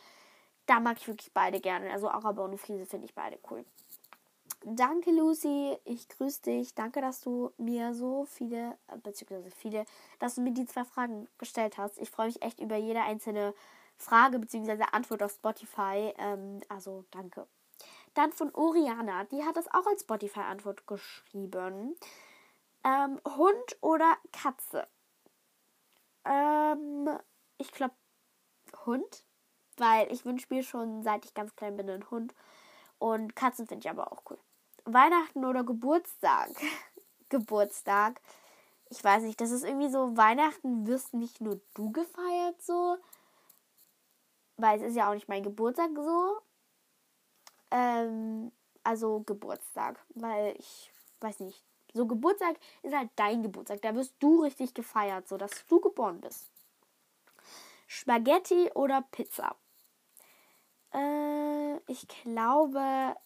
da 0.67 0.81
mag 0.81 0.99
ich 0.99 1.09
wirklich 1.09 1.33
beide 1.33 1.61
gerne. 1.61 1.91
Also 1.91 2.09
Araber 2.09 2.45
und 2.45 2.59
Friese 2.59 2.85
finde 2.87 3.07
ich 3.07 3.15
beide 3.15 3.39
cool. 3.51 3.65
Danke 4.65 5.11
Lucy, 5.13 5.79
ich 5.85 6.09
grüße 6.09 6.43
dich. 6.43 6.75
Danke, 6.75 7.01
dass 7.01 7.21
du 7.21 7.53
mir 7.59 7.95
so 7.95 8.25
viele, 8.27 8.77
beziehungsweise 9.03 9.51
viele, 9.51 9.85
dass 10.19 10.35
du 10.35 10.43
mir 10.43 10.53
die 10.53 10.67
zwei 10.67 10.85
Fragen 10.85 11.29
gestellt 11.39 11.79
hast. 11.79 11.99
Ich 11.99 12.11
freue 12.11 12.27
mich 12.27 12.43
echt 12.43 12.61
über 12.61 12.77
jede 12.77 13.01
einzelne 13.01 13.55
Frage 13.97 14.39
bzw. 14.39 14.85
Antwort 14.93 15.23
auf 15.23 15.33
Spotify. 15.33 16.13
Ähm, 16.19 16.61
also 16.69 17.05
danke. 17.13 17.47
Dann 18.15 18.33
von 18.33 18.53
Oriana, 18.55 19.25
die 19.25 19.45
hat 19.45 19.57
das 19.57 19.73
auch 19.73 19.87
als 19.87 20.03
Spotify-Antwort 20.03 20.87
geschrieben. 20.87 21.97
Ähm, 22.85 23.21
Hund 23.25 23.77
oder 23.81 24.17
Katze? 24.33 24.87
Ähm, 26.29 27.09
ich 27.57 27.73
glaube 27.73 27.95
Hund, 28.85 29.25
weil 29.79 30.13
ich 30.13 30.25
wünsche 30.25 30.47
mir 30.51 30.63
schon, 30.63 31.03
seit 31.03 31.25
ich 31.25 31.35
ganz 31.35 31.57
klein 31.57 31.77
bin, 31.77 31.89
einen 31.89 32.11
Hund. 32.11 32.35
Und 32.99 33.35
Katzen 33.35 33.67
finde 33.67 33.87
ich 33.87 33.91
aber 33.91 34.13
auch 34.13 34.23
cool. 34.31 34.39
Weihnachten 34.85 35.45
oder 35.45 35.65
Geburtstag? 35.65 36.51
Geburtstag. 37.29 38.21
Ich 38.91 39.03
weiß 39.03 39.23
nicht, 39.23 39.41
das 39.41 39.51
ist 39.51 39.65
irgendwie 39.65 39.91
so, 39.91 40.17
Weihnachten 40.17 40.87
wirst 40.87 41.15
nicht 41.15 41.41
nur 41.41 41.61
du 41.75 41.93
gefeiert 41.93 42.61
so, 42.63 42.97
weil 44.57 44.79
es 44.81 44.91
ist 44.91 44.97
ja 44.97 45.09
auch 45.11 45.15
nicht 45.15 45.29
mein 45.29 45.43
Geburtstag 45.43 45.91
so. 45.95 46.39
Ähm, 47.71 48.51
also 48.83 49.21
Geburtstag, 49.21 50.05
weil 50.15 50.55
ich 50.59 50.93
weiß 51.21 51.41
nicht. 51.41 51.63
So 51.99 52.07
Geburtstag 52.07 52.61
ist 52.85 52.95
halt 52.95 53.11
dein 53.17 53.43
Geburtstag. 53.43 53.83
Da 53.83 53.93
wirst 53.93 54.15
du 54.21 54.45
richtig 54.45 54.73
gefeiert, 54.73 55.27
so 55.27 55.37
dass 55.37 55.67
du 55.67 55.81
geboren 55.81 56.21
bist. 56.21 56.49
Spaghetti 57.89 58.71
oder 58.77 59.03
Pizza? 59.11 59.57
Äh, 60.95 61.75
ich 61.91 62.07
glaube 62.07 63.17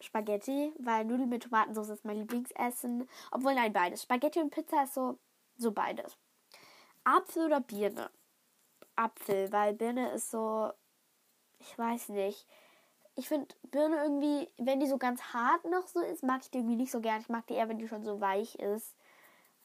Spaghetti, 0.00 0.72
weil 0.78 1.04
Nudeln 1.04 1.28
mit 1.28 1.42
Tomatensauce 1.42 1.88
ist 1.88 2.04
mein 2.04 2.18
Lieblingsessen. 2.18 3.08
Obwohl, 3.32 3.56
nein, 3.56 3.72
beides. 3.72 4.04
Spaghetti 4.04 4.38
und 4.38 4.50
Pizza 4.50 4.84
ist 4.84 4.94
so, 4.94 5.18
so 5.56 5.72
beides. 5.72 6.16
Apfel 7.02 7.46
oder 7.46 7.60
Birne? 7.60 8.08
Apfel, 8.94 9.50
weil 9.50 9.74
Birne 9.74 10.12
ist 10.12 10.30
so, 10.30 10.70
ich 11.58 11.76
weiß 11.76 12.10
nicht. 12.10 12.46
Ich 13.18 13.28
finde 13.28 13.54
Birne 13.70 13.96
irgendwie, 13.96 14.48
wenn 14.58 14.78
die 14.78 14.86
so 14.86 14.98
ganz 14.98 15.22
hart 15.32 15.64
noch 15.64 15.86
so 15.88 16.00
ist, 16.00 16.22
mag 16.22 16.42
ich 16.42 16.50
die 16.50 16.58
irgendwie 16.58 16.76
nicht 16.76 16.92
so 16.92 17.00
gern. 17.00 17.20
Ich 17.20 17.30
mag 17.30 17.46
die 17.46 17.54
eher, 17.54 17.68
wenn 17.68 17.78
die 17.78 17.88
schon 17.88 18.04
so 18.04 18.20
weich 18.20 18.56
ist. 18.56 18.94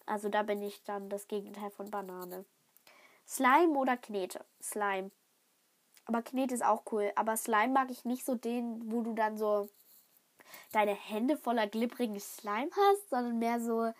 Also 0.05 0.29
da 0.29 0.43
bin 0.43 0.61
ich 0.61 0.83
dann 0.83 1.09
das 1.09 1.27
Gegenteil 1.27 1.69
von 1.69 1.91
Banane. 1.91 2.45
Slime 3.27 3.77
oder 3.77 3.97
Knete? 3.97 4.43
Slime. 4.61 5.11
Aber 6.05 6.21
Knete 6.21 6.53
ist 6.53 6.63
auch 6.63 6.83
cool. 6.91 7.11
Aber 7.15 7.35
Slime 7.37 7.73
mag 7.73 7.91
ich 7.91 8.05
nicht 8.05 8.25
so 8.25 8.35
den, 8.35 8.89
wo 8.91 9.01
du 9.01 9.13
dann 9.13 9.37
so 9.37 9.69
deine 10.71 10.93
Hände 10.93 11.37
voller 11.37 11.67
glibbrigen 11.67 12.19
Slime 12.19 12.71
hast, 12.71 13.09
sondern 13.09 13.37
mehr 13.39 13.59
so, 13.59 13.93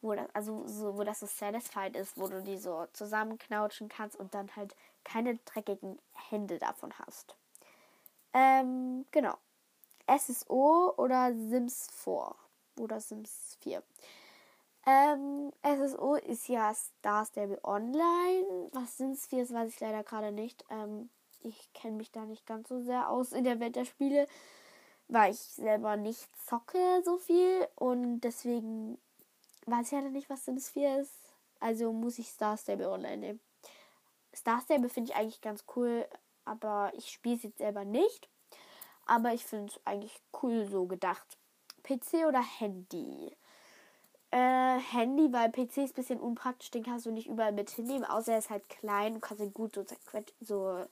wo 0.00 0.14
das, 0.14 0.28
also 0.34 0.66
so, 0.66 0.96
wo 0.96 1.04
das 1.04 1.20
so 1.20 1.26
satisfied 1.26 1.96
ist, 1.96 2.18
wo 2.18 2.28
du 2.28 2.42
die 2.42 2.58
so 2.58 2.86
zusammenknautschen 2.92 3.88
kannst 3.88 4.16
und 4.16 4.34
dann 4.34 4.54
halt 4.56 4.74
keine 5.04 5.36
dreckigen 5.38 5.98
Hände 6.12 6.58
davon 6.58 6.92
hast. 6.98 7.36
Ähm, 8.32 9.06
genau. 9.10 9.36
SSO 10.08 10.94
oder 10.96 11.32
Sims 11.34 11.88
4 12.04 12.34
oder 12.78 13.00
Sims 13.00 13.58
4. 13.62 13.82
Ähm, 14.86 15.52
SSO 15.64 16.14
ist 16.14 16.48
ja 16.48 16.72
Star 16.72 17.26
Stable 17.26 17.58
Online. 17.64 18.70
Was 18.72 18.98
Sims 18.98 19.26
4 19.26 19.42
ist, 19.42 19.52
weiß 19.52 19.72
ich 19.72 19.80
leider 19.80 20.04
gerade 20.04 20.30
nicht. 20.30 20.64
Ähm, 20.70 21.10
ich 21.42 21.72
kenne 21.72 21.96
mich 21.96 22.12
da 22.12 22.24
nicht 22.24 22.46
ganz 22.46 22.68
so 22.68 22.80
sehr 22.80 23.10
aus 23.10 23.32
in 23.32 23.44
der 23.44 23.60
Welt 23.60 23.76
der 23.76 23.84
Spiele, 23.84 24.26
weil 25.08 25.32
ich 25.32 25.38
selber 25.38 25.96
nicht 25.96 26.28
zocke 26.46 27.02
so 27.04 27.18
viel 27.18 27.66
und 27.74 28.20
deswegen 28.20 28.98
weiß 29.66 29.86
ich 29.86 29.92
leider 29.92 30.10
nicht, 30.10 30.30
was 30.30 30.44
Sims 30.44 30.70
4 30.70 31.00
ist. 31.00 31.12
Also 31.58 31.92
muss 31.92 32.18
ich 32.18 32.28
Star 32.28 32.56
Stable 32.56 32.90
Online 32.90 33.16
nehmen. 33.16 33.40
Star 34.34 34.60
Stable 34.60 34.88
finde 34.88 35.10
ich 35.10 35.16
eigentlich 35.16 35.40
ganz 35.40 35.64
cool, 35.74 36.06
aber 36.46 36.92
ich 36.94 37.10
spiele 37.10 37.36
es 37.36 37.42
jetzt 37.42 37.58
selber 37.58 37.84
nicht. 37.84 38.28
Aber 39.06 39.32
ich 39.32 39.44
finde 39.44 39.72
es 39.72 39.80
eigentlich 39.84 40.20
cool 40.42 40.66
so 40.66 40.86
gedacht. 40.86 41.38
PC 41.82 42.26
oder 42.26 42.42
Handy? 42.42 43.36
Äh, 44.30 44.78
Handy, 44.78 45.32
weil 45.32 45.50
PC 45.50 45.78
ist 45.78 45.92
ein 45.92 45.94
bisschen 45.94 46.20
unpraktisch, 46.20 46.70
den 46.70 46.82
kannst 46.82 47.06
du 47.06 47.12
nicht 47.12 47.28
überall 47.28 47.52
mit 47.52 47.70
hinnehmen, 47.70 48.04
außer 48.04 48.32
er 48.32 48.38
ist 48.38 48.50
halt 48.50 48.68
klein, 48.68 49.14
du 49.14 49.20
kannst 49.20 49.42
ihn 49.42 49.54
gut 49.54 49.74
so, 49.74 49.84
zerquetsch 49.84 50.32
so 50.40 50.84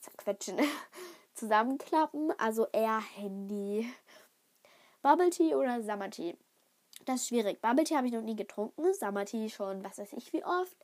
zerquetschen, 0.00 0.58
zusammenklappen, 1.34 2.32
also 2.38 2.66
eher 2.72 3.00
Handy. 3.16 3.90
Bubble 5.00 5.30
Tea 5.30 5.54
oder 5.54 5.82
Summer 5.82 6.10
Tea? 6.10 6.36
Das 7.06 7.22
ist 7.22 7.28
schwierig. 7.28 7.60
Bubble 7.62 7.84
Tea 7.84 7.96
habe 7.96 8.06
ich 8.06 8.12
noch 8.12 8.22
nie 8.22 8.36
getrunken, 8.36 8.92
Summer 8.94 9.24
Tea 9.24 9.48
schon, 9.48 9.82
was 9.82 9.98
weiß 9.98 10.12
ich 10.12 10.32
wie 10.32 10.44
oft. 10.44 10.76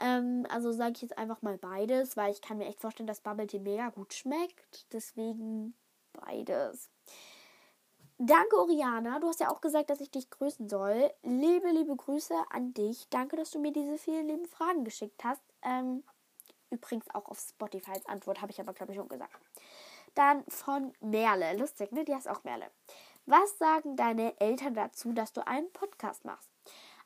Ähm, 0.00 0.46
also 0.50 0.72
sage 0.72 0.92
ich 0.96 1.02
jetzt 1.02 1.18
einfach 1.18 1.42
mal 1.42 1.58
beides, 1.58 2.16
weil 2.16 2.32
ich 2.32 2.40
kann 2.40 2.58
mir 2.58 2.66
echt 2.66 2.80
vorstellen, 2.80 3.06
dass 3.06 3.20
Bubble 3.20 3.46
Tea 3.46 3.60
mega 3.60 3.90
gut 3.90 4.14
schmeckt. 4.14 4.92
Deswegen 4.92 5.74
beides. 6.12 6.90
Danke, 8.18 8.56
Oriana. 8.56 9.18
Du 9.18 9.26
hast 9.28 9.40
ja 9.40 9.50
auch 9.50 9.60
gesagt, 9.60 9.90
dass 9.90 10.00
ich 10.00 10.10
dich 10.10 10.30
grüßen 10.30 10.68
soll. 10.68 11.10
Liebe, 11.22 11.68
liebe 11.70 11.96
Grüße 11.96 12.34
an 12.50 12.72
dich. 12.72 13.08
Danke, 13.10 13.36
dass 13.36 13.50
du 13.50 13.58
mir 13.58 13.72
diese 13.72 13.98
vielen 13.98 14.28
lieben 14.28 14.46
Fragen 14.46 14.84
geschickt 14.84 15.24
hast. 15.24 15.42
Ähm, 15.62 16.04
übrigens 16.70 17.06
auch 17.12 17.26
auf 17.26 17.40
Spotify 17.40 17.90
als 17.90 18.06
Antwort, 18.06 18.40
habe 18.40 18.52
ich 18.52 18.60
aber, 18.60 18.72
glaube 18.72 18.92
ich, 18.92 18.98
schon 18.98 19.08
gesagt. 19.08 19.32
Dann 20.14 20.44
von 20.46 20.92
Merle. 21.00 21.56
Lustig, 21.56 21.90
ne? 21.90 22.04
Die 22.04 22.14
heißt 22.14 22.28
auch 22.28 22.44
Merle. 22.44 22.70
Was 23.26 23.58
sagen 23.58 23.96
deine 23.96 24.38
Eltern 24.40 24.74
dazu, 24.74 25.12
dass 25.12 25.32
du 25.32 25.46
einen 25.46 25.72
Podcast 25.72 26.24
machst? 26.24 26.53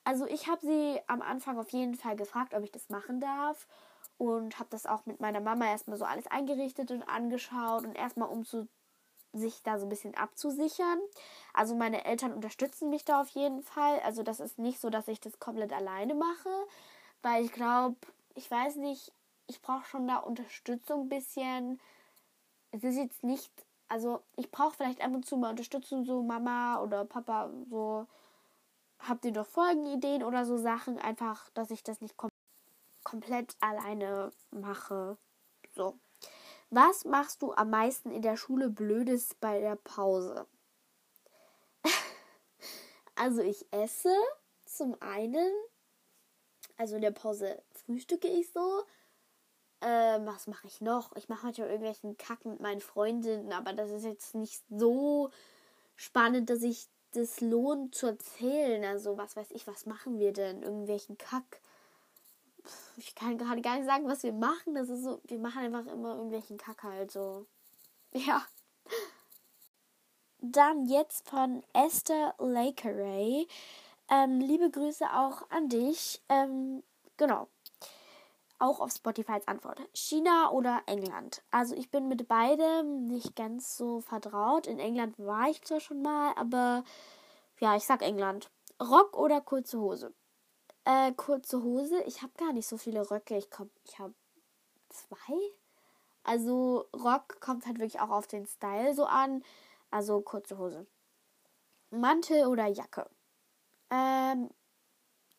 Also 0.08 0.24
ich 0.24 0.46
habe 0.48 0.64
sie 0.64 0.98
am 1.06 1.20
Anfang 1.20 1.58
auf 1.58 1.68
jeden 1.68 1.94
Fall 1.94 2.16
gefragt, 2.16 2.54
ob 2.54 2.64
ich 2.64 2.72
das 2.72 2.88
machen 2.88 3.20
darf 3.20 3.66
und 4.16 4.58
habe 4.58 4.70
das 4.70 4.86
auch 4.86 5.04
mit 5.04 5.20
meiner 5.20 5.40
Mama 5.40 5.66
erstmal 5.66 5.98
so 5.98 6.06
alles 6.06 6.26
eingerichtet 6.28 6.90
und 6.90 7.02
angeschaut 7.02 7.84
und 7.84 7.94
erstmal 7.94 8.30
um 8.30 8.46
zu 8.46 8.68
sich 9.34 9.62
da 9.64 9.78
so 9.78 9.84
ein 9.84 9.90
bisschen 9.90 10.14
abzusichern. 10.14 10.98
Also 11.52 11.74
meine 11.74 12.06
Eltern 12.06 12.32
unterstützen 12.32 12.88
mich 12.88 13.04
da 13.04 13.20
auf 13.20 13.28
jeden 13.28 13.62
Fall. 13.62 14.00
Also 14.00 14.22
das 14.22 14.40
ist 14.40 14.58
nicht 14.58 14.80
so, 14.80 14.88
dass 14.88 15.08
ich 15.08 15.20
das 15.20 15.40
komplett 15.40 15.74
alleine 15.74 16.14
mache, 16.14 16.48
weil 17.20 17.44
ich 17.44 17.52
glaube, 17.52 17.96
ich 18.34 18.50
weiß 18.50 18.76
nicht, 18.76 19.12
ich 19.46 19.60
brauche 19.60 19.84
schon 19.84 20.08
da 20.08 20.16
Unterstützung 20.16 21.02
ein 21.02 21.08
bisschen. 21.10 21.80
Es 22.70 22.82
ist 22.82 22.96
jetzt 22.96 23.24
nicht, 23.24 23.52
also 23.88 24.22
ich 24.36 24.50
brauche 24.50 24.74
vielleicht 24.74 25.04
ab 25.04 25.12
und 25.12 25.26
zu 25.26 25.36
mal 25.36 25.50
Unterstützung, 25.50 26.06
so 26.06 26.22
Mama 26.22 26.80
oder 26.80 27.04
Papa, 27.04 27.50
so 27.68 28.06
habt 28.98 29.24
ihr 29.24 29.32
doch 29.32 29.46
Folgenideen 29.46 30.22
oder 30.22 30.44
so 30.44 30.56
Sachen, 30.56 30.98
einfach, 30.98 31.50
dass 31.50 31.70
ich 31.70 31.82
das 31.82 32.00
nicht 32.00 32.16
kom 32.16 32.30
komplett 33.04 33.56
alleine 33.60 34.32
mache. 34.50 35.16
So. 35.74 35.98
Was 36.70 37.06
machst 37.06 37.40
du 37.40 37.54
am 37.54 37.70
meisten 37.70 38.10
in 38.10 38.20
der 38.20 38.36
Schule 38.36 38.68
Blödes 38.68 39.34
bei 39.34 39.60
der 39.60 39.76
Pause? 39.76 40.46
also 43.14 43.40
ich 43.40 43.66
esse 43.72 44.14
zum 44.66 45.00
einen, 45.00 45.50
also 46.76 46.96
in 46.96 47.02
der 47.02 47.12
Pause 47.12 47.62
frühstücke 47.72 48.28
ich 48.28 48.52
so. 48.52 48.84
Ähm, 49.80 50.26
was 50.26 50.46
mache 50.46 50.66
ich 50.66 50.80
noch? 50.80 51.14
Ich 51.16 51.28
mache 51.28 51.46
manchmal 51.46 51.68
irgendwelchen 51.68 52.18
Kack 52.18 52.44
mit 52.44 52.60
meinen 52.60 52.80
Freundinnen, 52.80 53.52
aber 53.52 53.72
das 53.72 53.90
ist 53.90 54.04
jetzt 54.04 54.34
nicht 54.34 54.62
so 54.68 55.30
spannend, 55.96 56.50
dass 56.50 56.62
ich 56.62 56.88
das 57.12 57.40
lohnt 57.40 57.94
zu 57.94 58.06
erzählen. 58.06 58.84
Also, 58.84 59.16
was 59.16 59.36
weiß 59.36 59.50
ich, 59.50 59.66
was 59.66 59.86
machen 59.86 60.18
wir 60.18 60.32
denn? 60.32 60.62
Irgendwelchen 60.62 61.18
Kack. 61.18 61.60
Ich 62.96 63.14
kann 63.14 63.38
gerade 63.38 63.62
gar 63.62 63.76
nicht 63.76 63.86
sagen, 63.86 64.06
was 64.08 64.22
wir 64.22 64.32
machen. 64.32 64.74
Das 64.74 64.88
ist 64.88 65.02
so, 65.02 65.20
wir 65.24 65.38
machen 65.38 65.62
einfach 65.62 65.90
immer 65.90 66.14
irgendwelchen 66.14 66.58
Kack 66.58 66.82
halt 66.82 67.10
so. 67.10 67.46
Ja. 68.12 68.42
Dann 70.40 70.86
jetzt 70.86 71.28
von 71.28 71.62
Esther 71.72 72.34
Lakeray. 72.38 73.46
Ähm, 74.10 74.40
liebe 74.40 74.70
Grüße 74.70 75.04
auch 75.12 75.50
an 75.50 75.68
dich. 75.68 76.22
Ähm, 76.28 76.82
genau 77.16 77.48
auch 78.58 78.80
auf 78.80 78.92
Spotify 78.92 79.32
als 79.32 79.48
Antwort. 79.48 79.80
China 79.94 80.50
oder 80.50 80.82
England? 80.86 81.42
Also 81.50 81.74
ich 81.74 81.90
bin 81.90 82.08
mit 82.08 82.28
beidem 82.28 83.06
nicht 83.06 83.36
ganz 83.36 83.76
so 83.76 84.00
vertraut. 84.00 84.66
In 84.66 84.78
England 84.78 85.18
war 85.18 85.48
ich 85.48 85.62
zwar 85.62 85.80
schon 85.80 86.02
mal, 86.02 86.32
aber 86.36 86.84
ja, 87.60 87.76
ich 87.76 87.84
sag 87.84 88.02
England. 88.02 88.50
Rock 88.80 89.16
oder 89.16 89.40
kurze 89.40 89.80
Hose? 89.80 90.14
Äh, 90.84 91.12
kurze 91.12 91.62
Hose. 91.62 92.02
Ich 92.04 92.22
habe 92.22 92.32
gar 92.38 92.52
nicht 92.52 92.66
so 92.66 92.76
viele 92.76 93.10
Röcke. 93.10 93.36
Ich 93.36 93.50
glaube, 93.50 93.70
ich 93.84 93.98
habe 93.98 94.14
zwei. 94.88 95.38
Also 96.22 96.86
Rock 96.94 97.40
kommt 97.40 97.66
halt 97.66 97.78
wirklich 97.78 98.00
auch 98.00 98.10
auf 98.10 98.26
den 98.26 98.46
Style 98.46 98.94
so 98.94 99.04
an. 99.04 99.42
Also 99.90 100.20
kurze 100.20 100.58
Hose. 100.58 100.86
Mantel 101.90 102.46
oder 102.46 102.66
Jacke? 102.66 103.08
Ähm, 103.90 104.50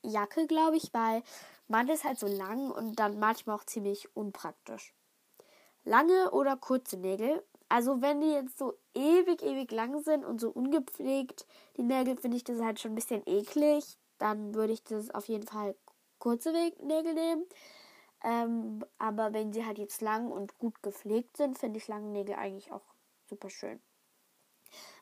Jacke, 0.03 0.47
glaube 0.47 0.77
ich, 0.77 0.93
weil 0.93 1.21
Mantel 1.69 1.95
ist 1.95 2.03
halt 2.03 2.19
so 2.19 2.27
lang 2.27 2.71
und 2.71 2.95
dann 2.99 3.19
manchmal 3.19 3.55
auch 3.55 3.63
ziemlich 3.63 4.15
unpraktisch. 4.15 4.93
Lange 5.83 6.31
oder 6.31 6.57
kurze 6.57 6.97
Nägel. 6.97 7.43
Also 7.69 8.01
wenn 8.01 8.21
die 8.21 8.31
jetzt 8.31 8.57
so 8.57 8.73
ewig, 8.95 9.43
ewig 9.43 9.71
lang 9.71 10.01
sind 10.01 10.25
und 10.25 10.41
so 10.41 10.49
ungepflegt, 10.49 11.45
die 11.77 11.83
Nägel, 11.83 12.17
finde 12.17 12.37
ich 12.37 12.43
das 12.43 12.59
halt 12.59 12.79
schon 12.79 12.93
ein 12.93 12.95
bisschen 12.95 13.21
eklig. 13.27 13.99
Dann 14.17 14.55
würde 14.55 14.73
ich 14.73 14.83
das 14.83 15.11
auf 15.11 15.27
jeden 15.27 15.45
Fall 15.45 15.75
kurze 16.17 16.51
Nägel 16.51 17.13
nehmen. 17.13 17.45
Ähm, 18.23 18.83
aber 18.97 19.31
wenn 19.33 19.53
sie 19.53 19.65
halt 19.65 19.77
jetzt 19.77 20.01
lang 20.01 20.31
und 20.31 20.57
gut 20.57 20.81
gepflegt 20.81 21.37
sind, 21.37 21.57
finde 21.57 21.77
ich 21.77 21.87
lange 21.87 22.09
Nägel 22.09 22.35
eigentlich 22.35 22.71
auch 22.71 22.95
super 23.27 23.51
schön. 23.51 23.79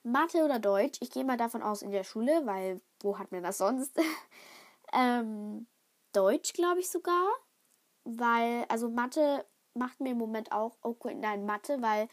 Mathe 0.03 0.43
oder 0.43 0.59
Deutsch? 0.59 0.99
Ich 1.01 1.11
gehe 1.11 1.25
mal 1.25 1.37
davon 1.37 1.63
aus 1.63 1.81
in 1.81 1.91
der 1.91 2.03
Schule, 2.03 2.45
weil 2.45 2.81
wo 2.99 3.17
hat 3.17 3.31
man 3.31 3.43
das 3.43 3.57
sonst? 3.57 3.97
ähm, 4.93 5.65
Deutsch, 6.13 6.53
glaube 6.53 6.79
ich 6.79 6.89
sogar. 6.89 7.27
Weil, 8.03 8.65
also 8.69 8.89
Mathe 8.89 9.45
macht 9.73 9.99
mir 9.99 10.11
im 10.11 10.17
Moment 10.17 10.51
auch, 10.51 10.77
okay, 10.81 11.13
nein, 11.13 11.45
Mathe, 11.45 11.81
weil 11.81 12.07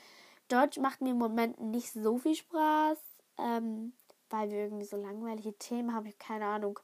Deutsch 0.48 0.78
macht 0.78 1.00
mir 1.00 1.10
im 1.10 1.18
Moment 1.18 1.60
nicht 1.60 1.92
so 1.92 2.18
viel 2.18 2.34
Spaß, 2.34 2.98
ähm, 3.38 3.92
weil 4.30 4.50
wir 4.50 4.58
irgendwie 4.58 4.84
so 4.84 4.96
langweilige 4.96 5.56
Themen 5.56 5.94
haben, 5.94 6.06
ich 6.06 6.18
keine 6.18 6.46
Ahnung. 6.46 6.78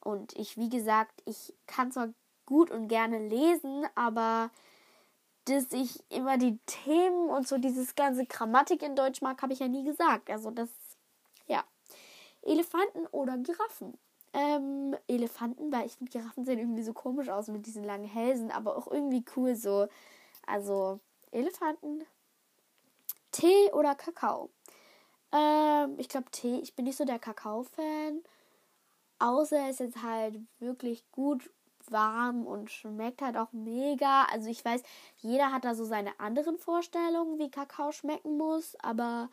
Und 0.00 0.36
ich, 0.36 0.56
wie 0.56 0.68
gesagt, 0.68 1.22
ich 1.24 1.54
kann 1.66 1.92
zwar 1.92 2.10
gut 2.46 2.70
und 2.70 2.88
gerne 2.88 3.26
lesen, 3.26 3.86
aber 3.94 4.50
dass 5.46 5.72
ich 5.72 6.02
immer 6.10 6.38
die 6.38 6.58
Themen 6.66 7.28
und 7.28 7.46
so 7.46 7.58
dieses 7.58 7.94
ganze 7.94 8.26
Grammatik 8.26 8.82
in 8.82 8.96
Deutsch 8.96 9.22
mag, 9.22 9.40
habe 9.42 9.52
ich 9.52 9.58
ja 9.60 9.68
nie 9.68 9.84
gesagt. 9.84 10.30
Also 10.30 10.50
das, 10.50 10.70
ja. 11.46 11.64
Elefanten 12.42 13.06
oder 13.08 13.38
Giraffen? 13.38 13.98
Ähm, 14.34 14.96
Elefanten, 15.06 15.72
weil 15.72 15.86
ich 15.86 15.92
finde, 15.94 16.12
Giraffen 16.12 16.44
sehen 16.44 16.58
irgendwie 16.58 16.82
so 16.82 16.92
komisch 16.92 17.28
aus 17.28 17.48
mit 17.48 17.66
diesen 17.66 17.84
langen 17.84 18.06
Hälsen, 18.06 18.50
aber 18.50 18.76
auch 18.76 18.90
irgendwie 18.90 19.24
cool 19.36 19.54
so. 19.54 19.88
Also 20.46 21.00
Elefanten. 21.30 22.04
Tee 23.30 23.72
oder 23.72 23.94
Kakao? 23.94 24.50
Ähm, 25.32 25.94
ich 25.98 26.08
glaube 26.08 26.30
Tee. 26.30 26.58
Ich 26.58 26.74
bin 26.74 26.84
nicht 26.84 26.96
so 26.96 27.04
der 27.04 27.18
Kakao-Fan. 27.18 28.22
Außer 29.20 29.68
es 29.68 29.80
ist 29.80 30.02
halt 30.02 30.40
wirklich 30.58 31.10
gut 31.12 31.50
warm 31.88 32.46
und 32.46 32.70
schmeckt 32.70 33.22
halt 33.22 33.36
auch 33.36 33.52
mega. 33.52 34.24
Also 34.24 34.50
ich 34.50 34.64
weiß, 34.64 34.82
jeder 35.18 35.52
hat 35.52 35.64
da 35.64 35.74
so 35.74 35.84
seine 35.84 36.18
anderen 36.18 36.58
Vorstellungen, 36.58 37.38
wie 37.38 37.50
Kakao 37.50 37.92
schmecken 37.92 38.36
muss, 38.36 38.74
aber 38.80 39.28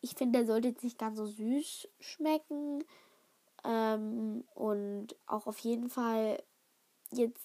ich 0.00 0.14
finde, 0.14 0.38
der 0.38 0.46
sollte 0.46 0.68
jetzt 0.68 0.84
nicht 0.84 0.98
ganz 0.98 1.18
so 1.18 1.26
süß 1.26 1.88
schmecken. 2.00 2.84
Ähm, 3.64 4.44
und 4.54 5.16
auch 5.26 5.46
auf 5.46 5.58
jeden 5.58 5.88
Fall 5.88 6.42
jetzt 7.12 7.44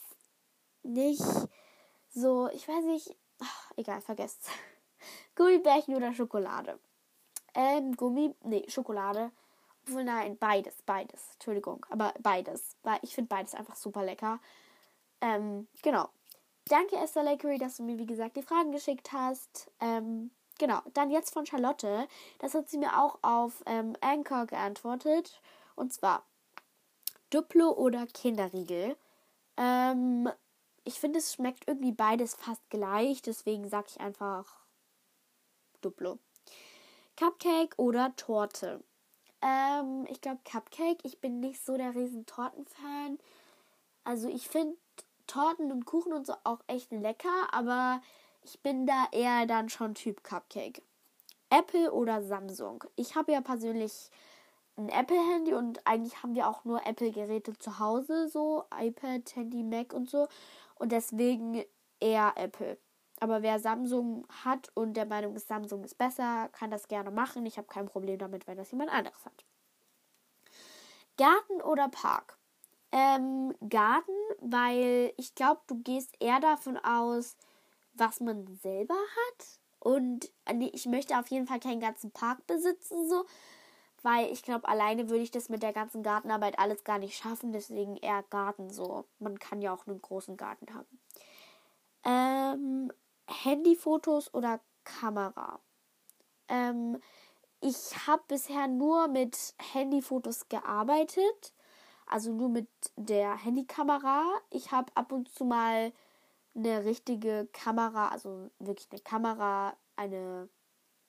nicht 0.83 1.23
so, 2.09 2.49
ich 2.49 2.67
weiß 2.67 2.85
nicht, 2.85 3.15
ach, 3.41 3.71
egal, 3.75 4.01
vergesst. 4.01 4.49
Gummibärchen 5.35 5.95
oder 5.95 6.13
Schokolade. 6.13 6.79
Ähm, 7.53 7.95
Gummi, 7.95 8.35
nee, 8.43 8.65
Schokolade. 8.67 9.31
Obwohl, 9.87 10.03
nein, 10.03 10.37
beides, 10.37 10.81
beides. 10.85 11.33
Entschuldigung, 11.33 11.85
aber 11.89 12.13
beides. 12.19 12.75
Weil 12.83 12.99
ich 13.01 13.13
finde 13.13 13.29
beides 13.29 13.53
einfach 13.53 13.75
super 13.75 14.03
lecker. 14.03 14.39
Ähm, 15.21 15.67
genau. 15.81 16.09
Danke, 16.67 16.95
Esther 16.95 17.23
Lakery, 17.23 17.57
dass 17.57 17.77
du 17.77 17.83
mir, 17.83 17.99
wie 17.99 18.07
gesagt, 18.07 18.35
die 18.35 18.41
Fragen 18.41 18.71
geschickt 18.71 19.11
hast. 19.13 19.71
Ähm, 19.79 20.31
genau. 20.57 20.79
Dann 20.93 21.11
jetzt 21.11 21.33
von 21.33 21.45
Charlotte. 21.45 22.07
Das 22.39 22.55
hat 22.55 22.69
sie 22.69 22.77
mir 22.77 22.99
auch 22.99 23.19
auf 23.21 23.63
ähm, 23.67 23.95
Anchor 24.01 24.47
geantwortet. 24.47 25.39
Und 25.75 25.93
zwar 25.93 26.25
Duplo 27.29 27.71
oder 27.71 28.05
Kinderriegel. 28.07 28.95
Ähm, 29.57 30.29
ich 30.83 30.99
finde, 30.99 31.19
es 31.19 31.33
schmeckt 31.33 31.67
irgendwie 31.67 31.91
beides 31.91 32.35
fast 32.35 32.69
gleich. 32.69 33.21
Deswegen 33.21 33.69
sage 33.69 33.87
ich 33.89 33.99
einfach 33.99 34.61
Duplo. 35.81 36.19
Cupcake 37.17 37.73
oder 37.77 38.15
Torte. 38.15 38.83
Ähm, 39.41 40.05
ich 40.09 40.21
glaube 40.21 40.39
Cupcake. 40.49 40.99
Ich 41.03 41.19
bin 41.19 41.39
nicht 41.39 41.63
so 41.63 41.77
der 41.77 41.95
riesen 41.95 42.25
Tortenfan. 42.25 43.19
Also 44.03 44.29
ich 44.29 44.47
finde 44.47 44.77
Torten 45.27 45.71
und 45.71 45.85
Kuchen 45.85 46.13
und 46.13 46.27
so 46.27 46.35
auch 46.43 46.59
echt 46.67 46.91
lecker, 46.91 47.51
aber 47.51 48.01
ich 48.43 48.59
bin 48.59 48.85
da 48.85 49.07
eher 49.11 49.47
dann 49.47 49.69
schon 49.69 49.95
Typ 49.95 50.23
Cupcake. 50.23 50.81
Apple 51.49 51.91
oder 51.91 52.21
Samsung. 52.21 52.83
Ich 52.95 53.15
habe 53.15 53.31
ja 53.31 53.41
persönlich 53.41 54.09
ein 54.77 54.89
Apple-Handy 54.89 55.53
und 55.53 55.85
eigentlich 55.87 56.21
haben 56.21 56.35
wir 56.35 56.47
auch 56.47 56.65
nur 56.65 56.85
Apple-Geräte 56.85 57.57
zu 57.57 57.79
Hause, 57.79 58.27
so 58.27 58.65
iPad, 58.77 59.35
Handy, 59.35 59.63
Mac 59.63 59.93
und 59.93 60.09
so. 60.09 60.27
Und 60.75 60.91
deswegen 60.91 61.63
eher 61.99 62.33
Apple. 62.35 62.77
Aber 63.19 63.41
wer 63.41 63.59
Samsung 63.59 64.27
hat 64.43 64.69
und 64.73 64.95
der 64.95 65.05
Meinung 65.05 65.35
ist, 65.35 65.47
Samsung 65.47 65.83
ist 65.83 65.97
besser, 65.97 66.49
kann 66.51 66.69
das 66.69 66.87
gerne 66.87 67.11
machen. 67.11 67.45
Ich 67.45 67.57
habe 67.57 67.67
kein 67.67 67.85
Problem 67.85 68.17
damit, 68.17 68.45
wenn 68.47 68.57
das 68.57 68.71
jemand 68.71 68.91
anderes 68.91 69.25
hat. 69.25 69.45
Garten 71.17 71.61
oder 71.61 71.87
Park? 71.87 72.37
Ähm, 72.91 73.53
Garten, 73.69 74.11
weil 74.39 75.13
ich 75.17 75.33
glaube, 75.33 75.61
du 75.67 75.75
gehst 75.81 76.15
eher 76.19 76.39
davon 76.41 76.77
aus, 76.77 77.37
was 77.93 78.19
man 78.19 78.47
selber 78.61 78.95
hat. 78.95 79.59
Und 79.79 80.31
nee, 80.53 80.71
ich 80.73 80.85
möchte 80.85 81.17
auf 81.17 81.27
jeden 81.27 81.47
Fall 81.47 81.59
keinen 81.59 81.79
ganzen 81.79 82.11
Park 82.11 82.45
besitzen, 82.47 83.07
so. 83.07 83.25
Weil 84.05 84.31
ich 84.31 84.43
glaube, 84.43 84.67
alleine 84.67 85.09
würde 85.09 85.23
ich 85.23 85.31
das 85.31 85.49
mit 85.49 85.63
der 85.63 85.73
ganzen 85.73 86.03
Gartenarbeit 86.03 86.59
alles 86.59 86.83
gar 86.83 86.99
nicht 86.99 87.17
schaffen. 87.17 87.51
Deswegen 87.51 87.97
eher 87.97 88.21
Garten 88.29 88.69
so. 88.69 89.05
Man 89.17 89.39
kann 89.39 89.63
ja 89.63 89.73
auch 89.73 89.87
einen 89.87 89.99
großen 89.99 90.37
Garten 90.37 90.67
haben. 90.75 90.99
Ähm, 92.03 92.91
Handyfotos 93.27 94.31
oder 94.31 94.59
Kamera? 94.83 95.59
Ähm, 96.49 97.01
ich 97.61 98.05
habe 98.05 98.21
bisher 98.27 98.67
nur 98.67 99.07
mit 99.07 99.55
Handyfotos 99.73 100.49
gearbeitet, 100.49 101.55
also 102.05 102.31
nur 102.31 102.49
mit 102.49 102.69
der 102.97 103.35
Handykamera. 103.43 104.23
Ich 104.51 104.71
habe 104.71 104.95
ab 104.95 105.13
und 105.13 105.29
zu 105.29 105.45
mal 105.45 105.91
eine 106.53 106.85
richtige 106.85 107.49
Kamera, 107.53 108.09
also 108.09 108.51
wirklich 108.59 108.87
eine 108.91 109.01
Kamera, 109.01 109.75
eine, 109.95 110.47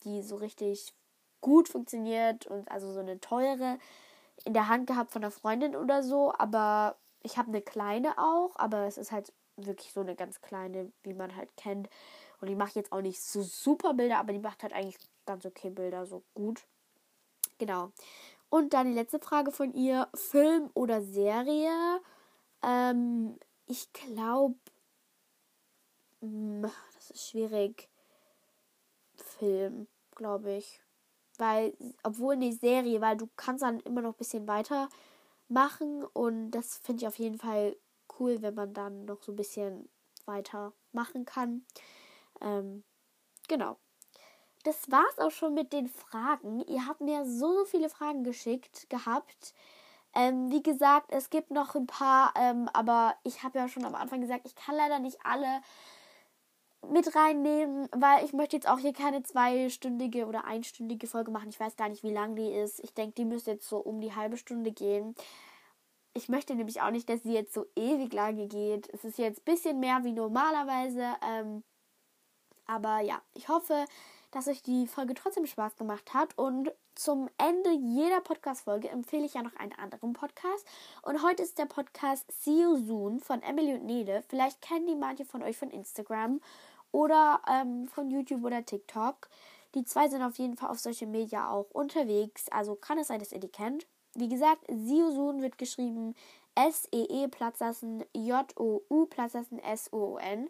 die 0.04 0.22
so 0.22 0.36
richtig 0.36 0.94
gut 1.40 1.68
funktioniert 1.68 2.46
und 2.46 2.70
also 2.70 2.92
so 2.92 3.00
eine 3.00 3.20
teure 3.20 3.78
in 4.44 4.52
der 4.52 4.68
Hand 4.68 4.86
gehabt 4.86 5.12
von 5.12 5.22
einer 5.22 5.30
Freundin 5.30 5.76
oder 5.76 6.02
so, 6.02 6.32
aber 6.36 6.96
ich 7.22 7.38
habe 7.38 7.48
eine 7.48 7.62
kleine 7.62 8.18
auch, 8.18 8.56
aber 8.56 8.86
es 8.86 8.98
ist 8.98 9.12
halt 9.12 9.32
wirklich 9.56 9.92
so 9.92 10.00
eine 10.00 10.14
ganz 10.14 10.40
kleine, 10.40 10.92
wie 11.02 11.14
man 11.14 11.34
halt 11.34 11.56
kennt. 11.56 11.88
Und 12.40 12.48
die 12.48 12.54
macht 12.54 12.76
jetzt 12.76 12.92
auch 12.92 13.00
nicht 13.00 13.20
so 13.20 13.42
super 13.42 13.94
Bilder, 13.94 14.18
aber 14.18 14.32
die 14.32 14.38
macht 14.38 14.62
halt 14.62 14.72
eigentlich 14.72 14.98
ganz 15.24 15.46
okay 15.46 15.70
Bilder, 15.70 16.06
so 16.06 16.22
gut. 16.34 16.66
Genau. 17.58 17.90
Und 18.50 18.74
dann 18.74 18.86
die 18.86 18.94
letzte 18.94 19.18
Frage 19.18 19.50
von 19.50 19.72
ihr: 19.72 20.08
Film 20.14 20.70
oder 20.74 21.02
Serie? 21.02 22.00
Ähm, 22.62 23.38
ich 23.66 23.92
glaube, 23.92 24.56
hm, 26.20 26.62
das 26.94 27.10
ist 27.10 27.30
schwierig. 27.30 27.88
Film, 29.16 29.88
glaube 30.14 30.52
ich. 30.52 30.80
Weil, 31.38 31.74
obwohl 32.02 32.34
eine 32.34 32.52
Serie, 32.52 33.00
weil 33.00 33.16
du 33.16 33.28
kannst 33.36 33.62
dann 33.62 33.80
immer 33.80 34.02
noch 34.02 34.14
ein 34.14 34.18
bisschen 34.18 34.46
weiter 34.46 34.88
machen 35.48 36.04
und 36.04 36.50
das 36.50 36.78
finde 36.78 37.02
ich 37.02 37.08
auf 37.08 37.18
jeden 37.18 37.38
Fall 37.38 37.76
cool, 38.18 38.42
wenn 38.42 38.54
man 38.54 38.72
dann 38.74 39.04
noch 39.04 39.22
so 39.22 39.32
ein 39.32 39.36
bisschen 39.36 39.88
weiter 40.24 40.72
machen 40.92 41.24
kann. 41.24 41.64
Ähm, 42.40 42.84
genau. 43.48 43.76
Das 44.64 44.90
war's 44.90 45.18
auch 45.18 45.30
schon 45.30 45.54
mit 45.54 45.72
den 45.72 45.88
Fragen. 45.88 46.60
Ihr 46.62 46.86
habt 46.86 47.00
mir 47.00 47.24
so, 47.24 47.58
so 47.58 47.64
viele 47.66 47.88
Fragen 47.88 48.24
geschickt 48.24 48.90
gehabt. 48.90 49.54
Ähm, 50.12 50.50
wie 50.50 50.62
gesagt, 50.62 51.12
es 51.12 51.30
gibt 51.30 51.50
noch 51.50 51.74
ein 51.74 51.86
paar, 51.86 52.32
ähm, 52.36 52.68
aber 52.72 53.14
ich 53.22 53.42
habe 53.42 53.58
ja 53.58 53.68
schon 53.68 53.84
am 53.84 53.94
Anfang 53.94 54.20
gesagt, 54.20 54.46
ich 54.46 54.56
kann 54.56 54.74
leider 54.74 54.98
nicht 54.98 55.18
alle 55.24 55.60
mit 56.90 57.14
reinnehmen, 57.14 57.88
weil 57.92 58.24
ich 58.24 58.32
möchte 58.32 58.56
jetzt 58.56 58.68
auch 58.68 58.78
hier 58.78 58.92
keine 58.92 59.22
zweistündige 59.22 60.26
oder 60.26 60.44
einstündige 60.44 61.06
Folge 61.06 61.30
machen. 61.30 61.48
Ich 61.48 61.60
weiß 61.60 61.76
gar 61.76 61.88
nicht, 61.88 62.02
wie 62.02 62.12
lang 62.12 62.36
die 62.36 62.52
ist. 62.52 62.80
Ich 62.80 62.94
denke, 62.94 63.14
die 63.14 63.24
müsste 63.24 63.52
jetzt 63.52 63.68
so 63.68 63.78
um 63.78 64.00
die 64.00 64.14
halbe 64.14 64.36
Stunde 64.36 64.72
gehen. 64.72 65.14
Ich 66.14 66.28
möchte 66.28 66.54
nämlich 66.54 66.80
auch 66.80 66.90
nicht, 66.90 67.08
dass 67.08 67.22
sie 67.22 67.34
jetzt 67.34 67.52
so 67.52 67.66
ewig 67.76 68.12
lange 68.12 68.46
geht. 68.46 68.88
Es 68.94 69.04
ist 69.04 69.18
jetzt 69.18 69.40
ein 69.40 69.52
bisschen 69.52 69.80
mehr 69.80 70.02
wie 70.02 70.12
normalerweise. 70.12 71.14
Ähm, 71.22 71.62
aber 72.66 73.00
ja, 73.00 73.20
ich 73.34 73.48
hoffe, 73.48 73.84
dass 74.30 74.48
euch 74.48 74.62
die 74.62 74.86
Folge 74.86 75.14
trotzdem 75.14 75.46
Spaß 75.46 75.76
gemacht 75.76 76.14
hat. 76.14 76.36
Und 76.38 76.72
zum 76.94 77.28
Ende 77.38 77.70
jeder 77.70 78.20
Podcast-Folge 78.20 78.88
empfehle 78.88 79.24
ich 79.24 79.34
ja 79.34 79.42
noch 79.42 79.54
einen 79.56 79.72
anderen 79.74 80.14
Podcast. 80.14 80.66
Und 81.02 81.22
heute 81.22 81.42
ist 81.42 81.58
der 81.58 81.66
Podcast 81.66 82.24
See 82.32 82.62
You 82.62 82.76
Soon 82.76 83.20
von 83.20 83.42
Emily 83.42 83.74
und 83.74 83.84
Nede. 83.84 84.24
Vielleicht 84.28 84.60
kennen 84.62 84.86
die 84.86 84.96
manche 84.96 85.24
von 85.24 85.42
euch 85.42 85.56
von 85.56 85.70
Instagram 85.70 86.40
oder 86.96 87.42
ähm, 87.46 87.86
von 87.88 88.10
YouTube 88.10 88.42
oder 88.42 88.64
TikTok. 88.64 89.28
Die 89.74 89.84
zwei 89.84 90.08
sind 90.08 90.22
auf 90.22 90.38
jeden 90.38 90.56
Fall 90.56 90.70
auf 90.70 90.78
Social 90.78 91.08
Media 91.08 91.50
auch 91.50 91.70
unterwegs. 91.72 92.48
Also 92.48 92.74
kann 92.74 92.96
es 92.96 93.08
sein, 93.08 93.18
dass 93.18 93.32
ihr 93.32 93.38
die 93.38 93.50
kennt. 93.50 93.86
Wie 94.14 94.30
gesagt, 94.30 94.64
Siosun 94.66 95.42
wird 95.42 95.58
geschrieben 95.58 96.14
S-E-E 96.54 97.28
Platzassen 97.28 98.02
J-O-U 98.14 99.04
Platzassen 99.06 99.58
S-O-O-N. 99.58 100.48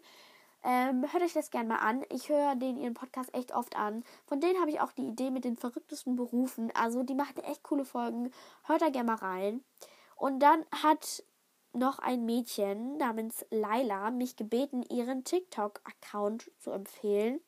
Ähm, 0.63 1.11
hört 1.11 1.23
euch 1.23 1.33
das 1.33 1.51
gerne 1.51 1.67
mal 1.67 1.79
an. 1.79 2.05
Ich 2.09 2.29
höre 2.29 2.55
den 2.55 2.77
ihren 2.77 2.93
Podcast 2.93 3.33
echt 3.33 3.53
oft 3.53 3.75
an. 3.75 4.05
Von 4.25 4.39
denen 4.39 4.57
habe 4.61 4.69
ich 4.69 4.79
auch 4.79 4.93
die 4.93 5.05
Idee 5.05 5.31
mit 5.31 5.43
den 5.43 5.57
verrücktesten 5.57 6.15
Berufen. 6.15 6.71
Also 6.75 7.03
die 7.03 7.15
machen 7.15 7.43
echt 7.43 7.63
coole 7.63 7.83
Folgen. 7.83 8.31
Hört 8.63 8.81
da 8.81 8.89
gerne 8.89 9.07
mal 9.07 9.15
rein. 9.15 9.65
Und 10.15 10.39
dann 10.39 10.65
hat 10.71 11.25
noch 11.77 11.99
ein 11.99 12.25
Mädchen 12.25 12.97
namens 12.97 13.45
Laila 13.51 14.11
mich 14.11 14.35
gebeten, 14.35 14.83
ihren 14.83 15.23
TikTok-Account 15.23 16.51
zu 16.59 16.71
empfehlen. 16.71 17.39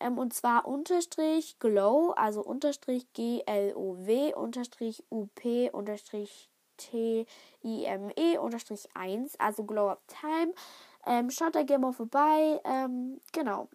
Ähm, 0.00 0.18
und 0.18 0.32
zwar 0.32 0.66
unterstrich 0.66 1.58
glow, 1.58 2.12
also 2.16 2.42
unterstrich 2.42 3.12
G-L-O-W, 3.12 4.34
unterstrich 4.34 5.04
U-P, 5.10 5.70
unterstrich 5.70 6.50
T-I-M-E, 6.78 8.38
unterstrich 8.38 8.88
1, 8.94 9.38
also 9.40 9.64
Glow 9.64 9.90
Up 9.90 10.02
Time. 10.06 10.54
Ähm, 11.06 11.30
schaut 11.30 11.54
da 11.54 11.62
gerne 11.62 11.86
mal 11.86 11.92
vorbei. 11.92 12.60
Ähm, 12.64 13.20
genau. 13.32 13.68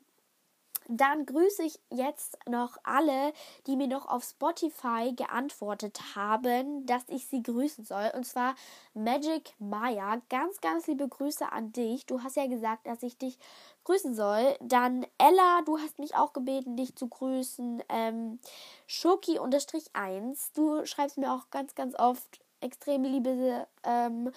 Dann 0.98 1.26
grüße 1.26 1.64
ich 1.64 1.80
jetzt 1.90 2.38
noch 2.48 2.78
alle, 2.84 3.34
die 3.66 3.76
mir 3.76 3.88
noch 3.88 4.06
auf 4.06 4.24
Spotify 4.24 5.14
geantwortet 5.16 6.00
haben, 6.16 6.86
dass 6.86 7.04
ich 7.08 7.26
sie 7.28 7.42
grüßen 7.42 7.84
soll. 7.84 8.12
Und 8.16 8.26
zwar 8.26 8.54
Magic 8.94 9.56
Maya. 9.58 10.22
Ganz, 10.30 10.62
ganz 10.62 10.86
liebe 10.86 11.08
Grüße 11.08 11.52
an 11.52 11.72
dich. 11.72 12.06
Du 12.06 12.22
hast 12.22 12.36
ja 12.36 12.46
gesagt, 12.46 12.86
dass 12.86 13.02
ich 13.02 13.18
dich 13.18 13.40
grüßen 13.86 14.14
soll. 14.14 14.56
Dann 14.62 15.06
Ella, 15.18 15.62
du 15.66 15.80
hast 15.80 15.98
mich 15.98 16.16
auch 16.16 16.32
gebeten, 16.32 16.78
dich 16.78 16.96
zu 16.96 17.08
grüßen. 17.08 17.82
Ähm, 17.90 18.40
Schoki-1. 18.88 20.52
Du 20.54 20.86
schreibst 20.86 21.18
mir 21.18 21.34
auch 21.34 21.50
ganz, 21.50 21.74
ganz 21.74 21.96
oft 21.96 22.40
extrem 22.62 23.04
liebe 23.04 23.68
ähm, 23.84 24.32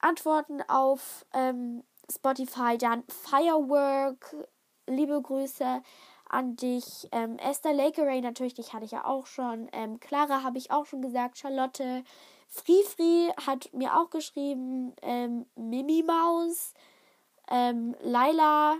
Antworten 0.00 0.62
auf 0.68 1.24
ähm, 1.32 1.84
Spotify. 2.10 2.76
Dann 2.76 3.04
Firework 3.08 4.48
liebe 4.86 5.20
Grüße 5.20 5.82
an 6.28 6.56
dich. 6.56 7.08
Ähm, 7.12 7.38
Esther 7.38 7.74
Lakeray 7.74 8.20
natürlich, 8.20 8.54
dich 8.54 8.72
hatte 8.72 8.84
ich 8.84 8.92
ja 8.92 9.04
auch 9.04 9.26
schon. 9.26 9.68
Ähm, 9.72 10.00
Clara 10.00 10.42
habe 10.42 10.58
ich 10.58 10.70
auch 10.70 10.86
schon 10.86 11.02
gesagt. 11.02 11.38
Charlotte. 11.38 12.04
Free 12.48 13.30
hat 13.46 13.72
mir 13.72 13.98
auch 13.98 14.10
geschrieben. 14.10 14.94
Ähm, 15.02 15.46
Mimi 15.54 16.02
Maus. 16.02 16.74
Ähm, 17.48 17.94
Laila 18.00 18.76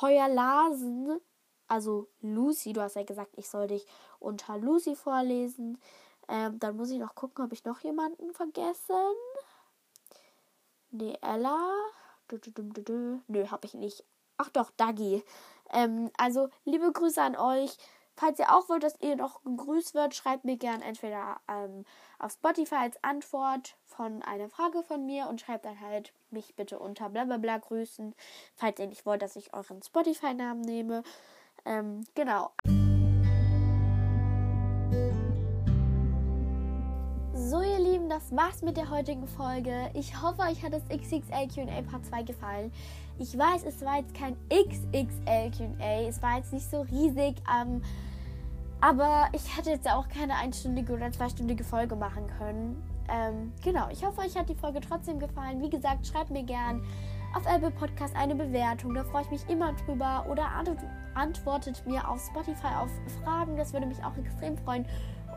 Heuer 0.00 0.28
Larsen. 0.28 1.20
Also 1.68 2.08
Lucy, 2.20 2.72
du 2.72 2.82
hast 2.82 2.96
ja 2.96 3.02
gesagt, 3.02 3.32
ich 3.36 3.48
soll 3.48 3.66
dich 3.66 3.86
unter 4.18 4.58
Lucy 4.58 4.94
vorlesen. 4.94 5.78
Ähm, 6.28 6.58
dann 6.58 6.76
muss 6.76 6.90
ich 6.90 6.98
noch 6.98 7.14
gucken, 7.14 7.44
ob 7.44 7.52
ich 7.52 7.64
noch 7.64 7.80
jemanden 7.80 8.32
vergessen. 8.32 9.14
Nee, 10.90 11.16
Ella. 11.22 11.72
Nö, 13.26 13.46
habe 13.48 13.66
ich 13.66 13.74
nicht. 13.74 14.04
Ach 14.38 14.48
doch, 14.50 14.70
Dagi. 14.76 15.22
Ähm, 15.72 16.10
also, 16.16 16.48
liebe 16.64 16.90
Grüße 16.92 17.20
an 17.20 17.36
euch. 17.36 17.76
falls 18.14 18.38
ihr 18.38 18.54
auch 18.54 18.68
wollt, 18.68 18.82
dass 18.82 19.00
ihr 19.00 19.16
noch 19.16 19.42
gegrüßt 19.42 19.94
wird, 19.94 20.14
schreibt 20.14 20.44
mir 20.44 20.56
gerne 20.56 20.84
entweder 20.84 21.40
ähm, 21.48 21.84
auf 22.18 22.32
Spotify 22.32 22.74
als 22.76 23.02
Antwort 23.02 23.76
von 23.86 24.22
einer 24.22 24.48
Frage 24.48 24.82
von 24.82 25.06
mir 25.06 25.28
und 25.28 25.40
schreibt 25.40 25.64
dann 25.64 25.80
halt 25.80 26.12
mich 26.30 26.54
bitte 26.54 26.78
unter 26.78 27.08
blablabla 27.08 27.58
grüßen, 27.58 28.14
falls 28.54 28.78
ihr 28.78 28.86
nicht 28.86 29.06
wollt, 29.06 29.22
dass 29.22 29.36
ich 29.36 29.54
euren 29.54 29.82
Spotify-Namen 29.82 30.60
nehme. 30.60 31.02
Ähm, 31.64 32.04
genau. 32.14 32.52
Das 38.12 38.30
war's 38.36 38.60
mit 38.60 38.76
der 38.76 38.90
heutigen 38.90 39.26
Folge. 39.26 39.90
Ich 39.94 40.20
hoffe, 40.20 40.42
euch 40.42 40.62
hat 40.62 40.74
das 40.74 40.82
XXL 40.84 41.48
QA 41.48 41.80
Part 41.90 42.04
2 42.04 42.22
gefallen. 42.24 42.70
Ich 43.18 43.38
weiß, 43.38 43.64
es 43.64 43.80
war 43.80 44.00
jetzt 44.00 44.14
kein 44.14 44.36
XXL 44.50 45.50
QA, 45.50 46.06
es 46.06 46.20
war 46.20 46.36
jetzt 46.36 46.52
nicht 46.52 46.70
so 46.70 46.82
riesig, 46.82 47.36
ähm, 47.50 47.80
aber 48.82 49.28
ich 49.32 49.56
hätte 49.56 49.70
jetzt 49.70 49.90
auch 49.90 50.08
keine 50.10 50.34
einstündige 50.34 50.92
oder 50.92 51.10
zweistündige 51.10 51.64
Folge 51.64 51.96
machen 51.96 52.26
können. 52.36 52.82
Ähm, 53.08 53.54
genau, 53.64 53.88
ich 53.90 54.04
hoffe, 54.04 54.20
euch 54.20 54.36
hat 54.36 54.50
die 54.50 54.56
Folge 54.56 54.80
trotzdem 54.80 55.18
gefallen. 55.18 55.62
Wie 55.62 55.70
gesagt, 55.70 56.06
schreibt 56.06 56.30
mir 56.30 56.42
gern 56.42 56.84
auf 57.34 57.46
Apple 57.46 57.70
Podcast 57.70 58.14
eine 58.14 58.34
Bewertung, 58.34 58.92
da 58.92 59.04
freue 59.04 59.22
ich 59.22 59.30
mich 59.30 59.48
immer 59.48 59.72
drüber. 59.72 60.26
Oder 60.28 60.48
antwortet 61.14 61.82
mir 61.86 62.06
auf 62.06 62.22
Spotify 62.22 62.74
auf 62.78 62.90
Fragen, 63.24 63.56
das 63.56 63.72
würde 63.72 63.86
mich 63.86 64.04
auch 64.04 64.16
extrem 64.18 64.58
freuen. 64.58 64.84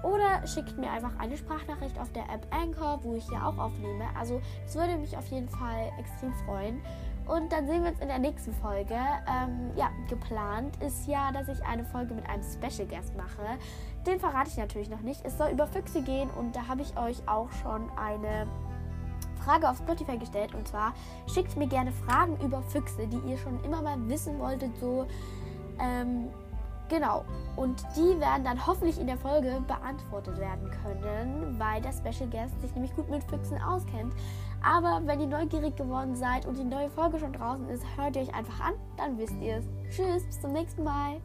Oder 0.06 0.46
schickt 0.46 0.78
mir 0.78 0.92
einfach 0.92 1.18
eine 1.18 1.36
Sprachnachricht 1.36 2.00
auf 2.00 2.12
der 2.12 2.24
App 2.24 2.46
Anchor, 2.52 3.00
wo 3.02 3.16
ich 3.16 3.28
ja 3.32 3.48
auch 3.48 3.58
aufnehme. 3.58 4.06
Also, 4.16 4.40
es 4.64 4.76
würde 4.76 4.98
mich 4.98 5.18
auf 5.18 5.26
jeden 5.28 5.50
Fall 5.50 5.92
extrem 5.98 6.32
freuen. 6.46 6.80
Und 7.28 7.52
dann 7.52 7.66
sehen 7.66 7.84
wir 7.84 7.90
uns 7.90 8.00
in 8.00 8.10
der 8.10 8.20
nächsten 8.20 8.54
Folge. 8.54 8.94
Ähm, 8.94 9.72
ja, 9.76 9.90
geplant 10.08 10.78
ist 10.80 11.08
ja, 11.08 11.32
dass 11.32 11.48
ich 11.48 11.66
eine 11.66 11.84
Folge 11.86 12.14
mit 12.14 12.30
einem 12.30 12.44
Special 12.44 12.88
Guest 12.88 13.16
mache. 13.18 13.58
Den 14.06 14.20
verrate 14.20 14.52
ich 14.52 14.58
natürlich 14.58 14.90
noch 14.90 15.02
nicht. 15.02 15.26
Es 15.26 15.40
soll 15.40 15.50
über 15.50 15.66
Füchse 15.66 16.04
gehen 16.04 16.30
und 16.38 16.56
da 16.56 16.68
habe 16.68 16.84
ich 16.84 16.96
euch 16.98 17.28
auch 17.28 17.52
schon 17.64 17.90
eine 17.98 18.46
Frage 19.44 19.68
auf 19.68 19.78
Spotify 19.78 20.20
gestellt. 20.20 20.54
Und 20.54 20.68
zwar 20.68 20.94
schickt 21.34 21.58
mir 21.58 21.68
gerne 21.68 21.92
Fragen 21.92 22.38
über 22.46 22.62
Füchse, 22.62 23.08
die 23.08 23.22
ihr 23.28 23.40
schon 23.40 23.64
immer 23.64 23.82
mal 23.82 23.98
wissen 24.08 24.38
wolltet. 24.38 24.78
So, 24.78 25.08
ähm, 25.80 26.28
Genau. 26.90 27.26
Und 27.56 27.84
die 27.96 28.20
werden 28.20 28.44
dann 28.44 28.66
hoffentlich 28.66 29.00
in 29.00 29.08
der 29.08 29.18
Folge 29.18 29.62
beantwortet 29.68 30.38
werden 30.38 30.70
können, 30.84 31.56
weil 31.58 31.82
der 31.82 31.92
Special 31.92 32.30
Guest 32.30 32.60
sich 32.62 32.74
nämlich 32.74 32.96
gut 32.96 33.10
mit 33.10 33.24
Füchsen 33.24 33.62
auskennt. 33.62 34.14
Aber 34.64 35.02
wenn 35.06 35.20
ihr 35.20 35.28
neugierig 35.28 35.76
geworden 35.76 36.16
seid 36.16 36.46
und 36.46 36.58
die 36.58 36.64
neue 36.64 36.90
Folge 36.90 37.20
schon 37.20 37.34
draußen 37.34 37.70
ist, 37.70 37.84
hört 37.96 38.16
ihr 38.16 38.24
euch 38.24 38.34
einfach 38.34 38.60
an, 38.60 38.74
dann 38.98 39.18
wisst 39.18 39.40
ihr 39.42 39.58
es. 39.58 39.66
Tschüss, 39.90 40.26
bis 40.26 40.42
zum 40.42 40.54
nächsten 40.54 40.84
Mal. 40.84 41.22